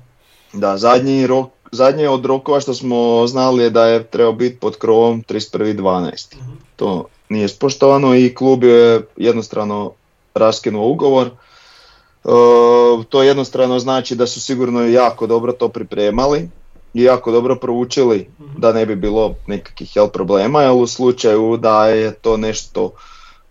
[0.52, 4.76] da, zadnji rok zadnje od rokova što smo znali je da je trebao biti pod
[4.76, 6.36] krovom 31.12.
[6.36, 6.52] Mhm.
[6.76, 9.92] To nije spoštovano i klub je jednostrano
[10.34, 11.26] raskinuo ugovor.
[11.26, 12.28] E,
[13.08, 16.48] to jednostrano znači da su sigurno jako dobro to pripremali
[16.94, 18.60] i jako dobro proučili mhm.
[18.60, 22.92] da ne bi bilo nekakvih jel, problema, jer u slučaju da je to nešto,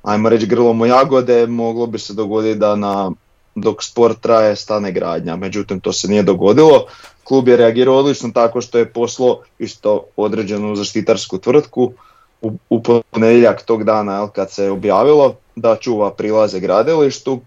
[0.04, 3.12] ajmo reći grlom u jagode, moglo bi se dogoditi da na
[3.56, 6.86] dok sport traje stane gradnja, međutim to se nije dogodilo.
[7.24, 11.94] Klub je reagirao odlično tako što je poslo isto određenu zaštitarsku tvrtku
[12.42, 17.40] u, u ponedjeljak tog dana jel, kad se je objavilo da čuva prilaze gradilištu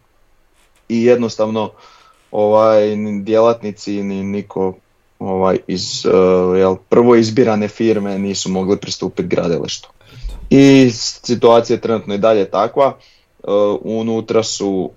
[0.88, 1.70] i jednostavno
[2.30, 4.74] ovaj djelatnici ni niko
[5.18, 9.88] ovaj iz uh, jel, prvo izbirane firme nisu mogli pristupiti gradilištu.
[10.50, 12.96] I situacija je trenutno i dalje takva.
[13.42, 13.52] Uh,
[13.82, 14.90] unutra su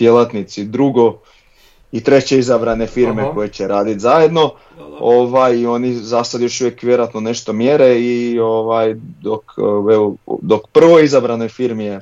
[0.00, 1.18] djelatnici drugo
[1.92, 4.50] i treće izabrane firme koje će raditi zajedno.
[5.00, 9.44] Ovaj, oni za sad još uvijek vjerojatno nešto mjere i ovaj, dok,
[10.42, 12.00] dok prvo izabranoj firmi je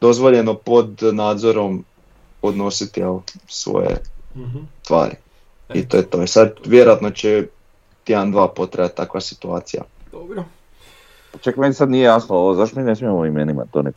[0.00, 1.84] dozvoljeno pod nadzorom
[2.40, 3.02] podnositi
[3.48, 3.96] svoje
[4.36, 4.42] mm
[4.86, 5.14] tvari.
[5.74, 6.26] I to je to.
[6.26, 7.46] Sad vjerojatno će
[8.04, 9.82] tjedan dva potrajati takva situacija.
[10.12, 10.44] Dobro.
[11.40, 13.92] Ček, meni sad nije jasno ovo, zašto mi ne smijemo imenima to ne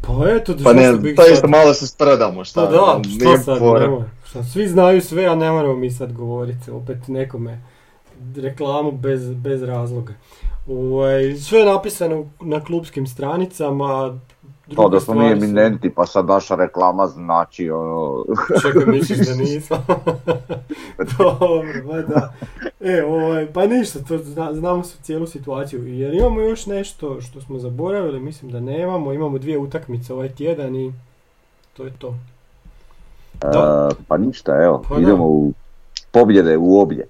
[0.00, 2.64] Pa eto, Pa ne, bih to isto malo se spredamo, šta?
[2.64, 4.02] Pa da, nije što sad, nemoj.
[4.24, 7.60] Šta, svi znaju sve, a ne moramo mi sad govoriti opet nekome
[8.36, 10.12] reklamu bez, bez razloga.
[10.68, 14.18] Ovaj, sve je napisano na klubskim stranicama.
[14.76, 18.24] To da smo mi eminenti, pa sad naša reklama znači ono...
[18.62, 19.76] Čekaj, misliš da nismo?
[21.18, 22.32] Dobro, pa da.
[22.88, 25.86] E, ovaj, pa ništa, to zna- znamo su cijelu situaciju.
[25.88, 29.12] Jer imamo još nešto što smo zaboravili, mislim da nemamo.
[29.12, 30.92] Imamo dvije utakmice ovaj tjedan i
[31.72, 32.14] to je to.
[33.34, 33.88] Da.
[33.92, 35.00] e, pa ništa, evo, Pa da.
[35.00, 35.52] idemo u
[36.12, 37.06] pobjede u obje.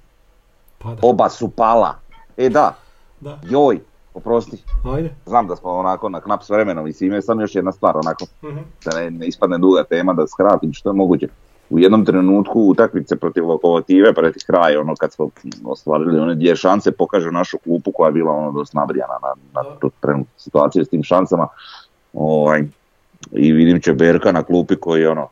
[0.78, 1.94] Pa da, Oba su pala.
[2.36, 2.74] E da,
[3.20, 3.38] da.
[3.44, 3.80] joj,
[4.14, 5.10] oprosti, Ajde.
[5.26, 8.24] znam da smo onako na knap s vremenom i svime, samo još jedna stvar onako,
[8.42, 8.58] Mhm.
[8.84, 11.28] da ne, ne ispadne duga tema, da skratim što je moguće.
[11.70, 15.30] U jednom trenutku utakmice protiv lokomotive, protiv kraja, ono kad smo
[15.64, 19.70] ostvarili one dvije šanse, pokaže našu klupu koja je bila ono dosta nabrijana na, na
[19.80, 21.48] tu trenutnu situaciju s tim šansama.
[22.12, 22.64] Ovaj,
[23.32, 25.28] I vidim Čeberka na klupi koji ono,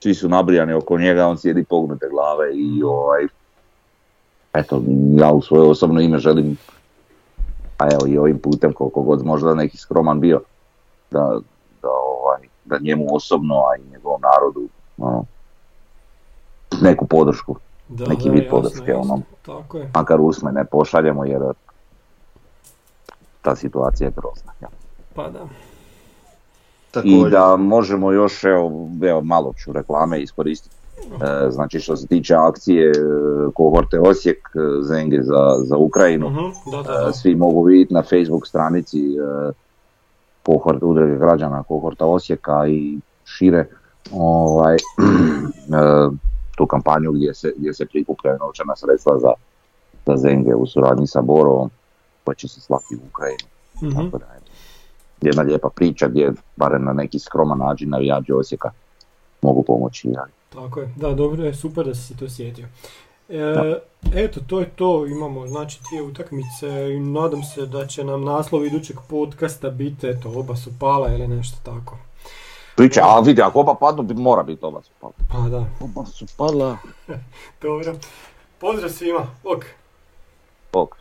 [0.00, 3.26] svi su nabrijani oko njega, on sjedi pognute glave i ovaj,
[4.54, 4.82] eto,
[5.16, 6.56] ja u svoje osobno ime želim,
[7.78, 10.40] a evo i ovim putem koliko god možda neki skroman bio,
[11.10, 11.40] da,
[11.82, 15.24] da, ovaj, da njemu osobno, a i njegovom narodu, ono,
[16.82, 17.56] neku podršku,
[17.88, 19.02] Da, Neki da, vid jasno, podrške, jasno.
[19.04, 19.22] ono.
[19.42, 19.90] Tako je.
[19.94, 21.42] makar usmene pošaljemo jer
[23.42, 24.52] ta situacija je grozna.
[24.62, 24.68] ja.
[25.14, 25.38] Pa da.
[25.38, 27.30] I Također.
[27.30, 28.70] da možemo još, evo,
[29.02, 30.76] evo malo ću reklame iskoristiti.
[31.22, 32.94] E, znači što se tiče akcije e,
[33.54, 37.12] kohorte Osijek, e, Zenge za, za Ukrajinu, Mhm, Da, da, E, da.
[37.12, 39.52] Svi mogu vidjeti na Facebook stranici e,
[40.42, 43.68] kohort, udruge građana kohorta Osijeka i šire
[44.12, 44.80] ovaj, e,
[46.56, 49.32] tu kampanju gdje se, gdje se prikupljaju novčana sredstva za,
[50.06, 51.70] za Zenge u suradnji sa Borovom
[52.24, 53.48] koja će se slati u Ukrajinu.
[53.82, 54.04] Mhm.
[54.04, 54.26] Tako da,
[55.20, 58.70] jedna lijepa priča gdje barem na neki skroman način navijači Osijeka
[59.42, 60.08] mogu pomoći.
[60.18, 62.66] ali Tako je, da, dobro je, super da si se to sjetio.
[63.28, 63.78] E,
[64.14, 68.64] eto, to je to, imamo znači dvije utakmice i nadam se da će nam naslov
[68.64, 71.98] idućeg podcasta biti, eto, oba su pala ili nešto tako.
[72.76, 75.12] Priča, a vidi, ako oba padnu, bi- mora biti oba su pala.
[75.28, 76.76] Pa da, Oba su pala.
[77.62, 77.94] dobro.
[78.58, 79.64] Pozdrav svima, ok.
[80.72, 80.96] Bog.